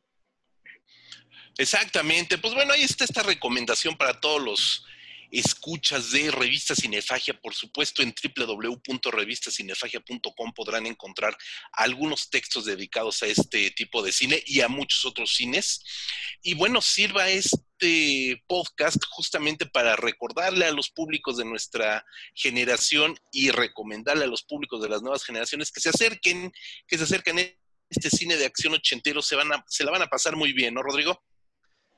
Exactamente. 1.57 2.37
Pues 2.37 2.53
bueno, 2.53 2.73
ahí 2.73 2.83
está 2.83 3.03
esta 3.03 3.23
recomendación 3.23 3.97
para 3.97 4.19
todos 4.19 4.41
los 4.41 4.85
escuchas 5.31 6.11
de 6.11 6.29
Revista 6.29 6.75
Cinefagia. 6.75 7.33
Por 7.39 7.55
supuesto, 7.55 8.03
en 8.03 8.13
www.revistacinefagia.com 8.35 10.53
podrán 10.53 10.85
encontrar 10.85 11.35
algunos 11.71 12.29
textos 12.29 12.65
dedicados 12.65 13.23
a 13.23 13.27
este 13.27 13.71
tipo 13.71 14.03
de 14.03 14.11
cine 14.11 14.43
y 14.45 14.59
a 14.61 14.67
muchos 14.67 15.05
otros 15.05 15.33
cines. 15.33 15.81
Y 16.43 16.55
bueno, 16.55 16.81
sirva 16.81 17.29
este 17.29 18.43
podcast 18.47 19.01
justamente 19.09 19.65
para 19.65 19.95
recordarle 19.95 20.65
a 20.65 20.71
los 20.71 20.89
públicos 20.89 21.37
de 21.37 21.45
nuestra 21.45 22.03
generación 22.33 23.17
y 23.31 23.51
recomendarle 23.51 24.25
a 24.25 24.27
los 24.27 24.43
públicos 24.43 24.81
de 24.81 24.89
las 24.89 25.01
nuevas 25.01 25.23
generaciones 25.23 25.71
que 25.71 25.79
se 25.79 25.87
acerquen, 25.89 26.51
que 26.87 26.97
se 26.97 27.05
acerquen 27.05 27.39
a 27.39 27.43
este 27.91 28.09
cine 28.09 28.37
de 28.37 28.45
acción 28.45 28.73
ochentero, 28.73 29.21
se, 29.21 29.35
van 29.35 29.51
a, 29.51 29.63
se 29.67 29.83
la 29.83 29.91
van 29.91 30.01
a 30.01 30.07
pasar 30.07 30.35
muy 30.35 30.53
bien, 30.53 30.73
¿no, 30.73 30.81
Rodrigo? 30.81 31.21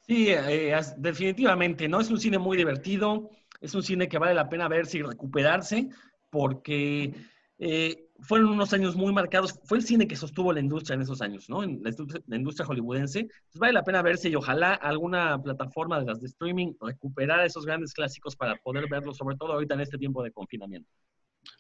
Sí, 0.08 0.28
eh, 0.30 0.76
definitivamente, 0.98 1.88
¿no? 1.88 2.02
Es 2.02 2.10
un 2.10 2.20
cine 2.20 2.40
muy 2.40 2.58
divertido, 2.58 3.30
es 3.62 3.74
un 3.76 3.84
cine 3.84 4.10
que 4.10 4.18
vale 4.18 4.34
la 4.34 4.50
pena 4.50 4.68
verse 4.68 4.98
y 4.98 5.04
recuperarse, 5.04 5.88
porque 6.30 7.14
eh, 7.60 8.10
fueron 8.20 8.50
unos 8.50 8.74
años 8.74 8.96
muy 8.96 9.14
marcados, 9.14 9.60
fue 9.66 9.78
el 9.78 9.86
cine 9.86 10.08
que 10.08 10.16
sostuvo 10.16 10.52
la 10.52 10.60
industria 10.60 10.96
en 10.96 11.04
esos 11.04 11.22
años, 11.22 11.48
¿no? 11.48 11.64
En 11.64 11.82
la 11.84 12.36
industria, 12.36 12.66
hollywoodense. 12.66 13.20
Entonces 13.20 13.60
vale 13.60 13.74
la 13.74 13.84
pena 13.84 14.02
verse 14.02 14.30
y 14.30 14.36
ojalá 14.36 14.74
alguna 14.74 15.42
plataforma 15.42 16.00
de 16.00 16.08
las 16.08 16.20
de 16.20 16.28
streaming 16.28 16.74
recuperar 16.82 17.46
esos 17.46 17.66
grandes 17.66 17.94
clásicos 17.94 18.36
para 18.36 18.56
poder 18.58 18.90
verlos, 18.90 19.18
sobre 19.18 19.38
todo 19.38 19.54
ahorita 19.54 19.76
en 19.76 19.82
este 19.82 20.00
tiempo 20.00 20.24
de 20.24 20.32
confinamiento. 20.32 20.90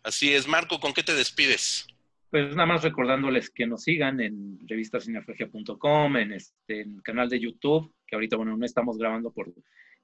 Así 0.01 0.33
es, 0.33 0.47
Marco, 0.47 0.79
¿con 0.79 0.91
qué 0.91 1.03
te 1.03 1.13
despides? 1.13 1.85
Pues 2.33 2.55
nada 2.55 2.65
más 2.65 2.81
recordándoles 2.81 3.51
que 3.51 3.67
nos 3.67 3.83
sigan 3.83 4.19
en 4.19 4.57
revistacinefagia.com, 4.67 6.17
en, 6.17 6.31
este, 6.31 6.87
canal 7.03 7.29
de 7.29 7.39
YouTube, 7.39 7.93
que 8.07 8.15
ahorita, 8.15 8.37
bueno, 8.37 8.57
no 8.57 8.65
estamos 8.65 8.97
grabando 8.97 9.31
por 9.31 9.53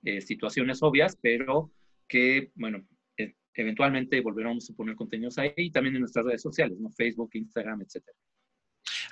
eh, 0.03 0.21
situaciones 0.21 0.83
obvias, 0.83 1.17
pero 1.19 1.71
que, 2.07 2.51
bueno, 2.53 2.85
e, 3.17 3.33
eventualmente 3.55 4.21
volveremos 4.21 4.69
a 4.69 4.75
poner 4.75 4.95
contenidos 4.95 5.39
ahí 5.39 5.53
y 5.57 5.71
también 5.71 5.95
en 5.95 6.01
nuestras 6.01 6.23
redes 6.23 6.43
sociales, 6.43 6.79
¿no? 6.79 6.91
Facebook, 6.91 7.31
Instagram, 7.33 7.81
etcétera. 7.81 8.15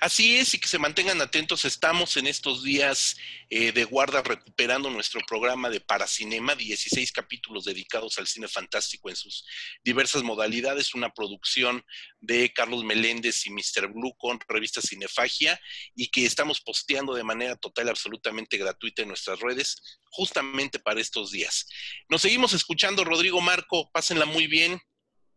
Así 0.00 0.36
es, 0.36 0.54
y 0.54 0.60
que 0.60 0.68
se 0.68 0.78
mantengan 0.78 1.20
atentos. 1.20 1.64
Estamos 1.64 2.16
en 2.16 2.28
estos 2.28 2.62
días 2.62 3.16
eh, 3.50 3.72
de 3.72 3.82
guarda 3.82 4.22
recuperando 4.22 4.90
nuestro 4.90 5.20
programa 5.26 5.70
de 5.70 5.80
Paracinema, 5.80 6.54
16 6.54 7.10
capítulos 7.10 7.64
dedicados 7.64 8.16
al 8.18 8.28
cine 8.28 8.46
fantástico 8.46 9.08
en 9.08 9.16
sus 9.16 9.44
diversas 9.82 10.22
modalidades, 10.22 10.94
una 10.94 11.10
producción 11.10 11.84
de 12.20 12.52
Carlos 12.52 12.84
Meléndez 12.84 13.44
y 13.46 13.50
Mr. 13.50 13.88
Blue 13.88 14.14
con 14.16 14.38
revista 14.46 14.80
Cinefagia, 14.80 15.60
y 15.96 16.06
que 16.08 16.24
estamos 16.26 16.60
posteando 16.60 17.14
de 17.14 17.24
manera 17.24 17.56
total, 17.56 17.88
absolutamente 17.88 18.56
gratuita 18.56 19.02
en 19.02 19.08
nuestras 19.08 19.40
redes, 19.40 19.98
justamente 20.12 20.78
para 20.78 21.00
estos 21.00 21.32
días. 21.32 21.66
Nos 22.08 22.22
seguimos 22.22 22.52
escuchando, 22.52 23.02
Rodrigo 23.02 23.40
Marco, 23.40 23.90
pásenla 23.90 24.26
muy 24.26 24.46
bien. 24.46 24.80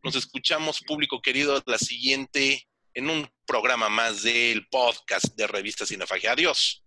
Nos 0.03 0.15
escuchamos, 0.15 0.81
público 0.81 1.19
querido, 1.19 1.63
la 1.65 1.79
siguiente 1.79 2.67
en 2.93 3.09
un 3.09 3.29
programa 3.45 3.89
más 3.89 4.23
del 4.23 4.67
podcast 4.67 5.35
de 5.35 5.47
Revista 5.47 5.85
Cinefagia. 5.85 6.33
Adiós. 6.33 6.83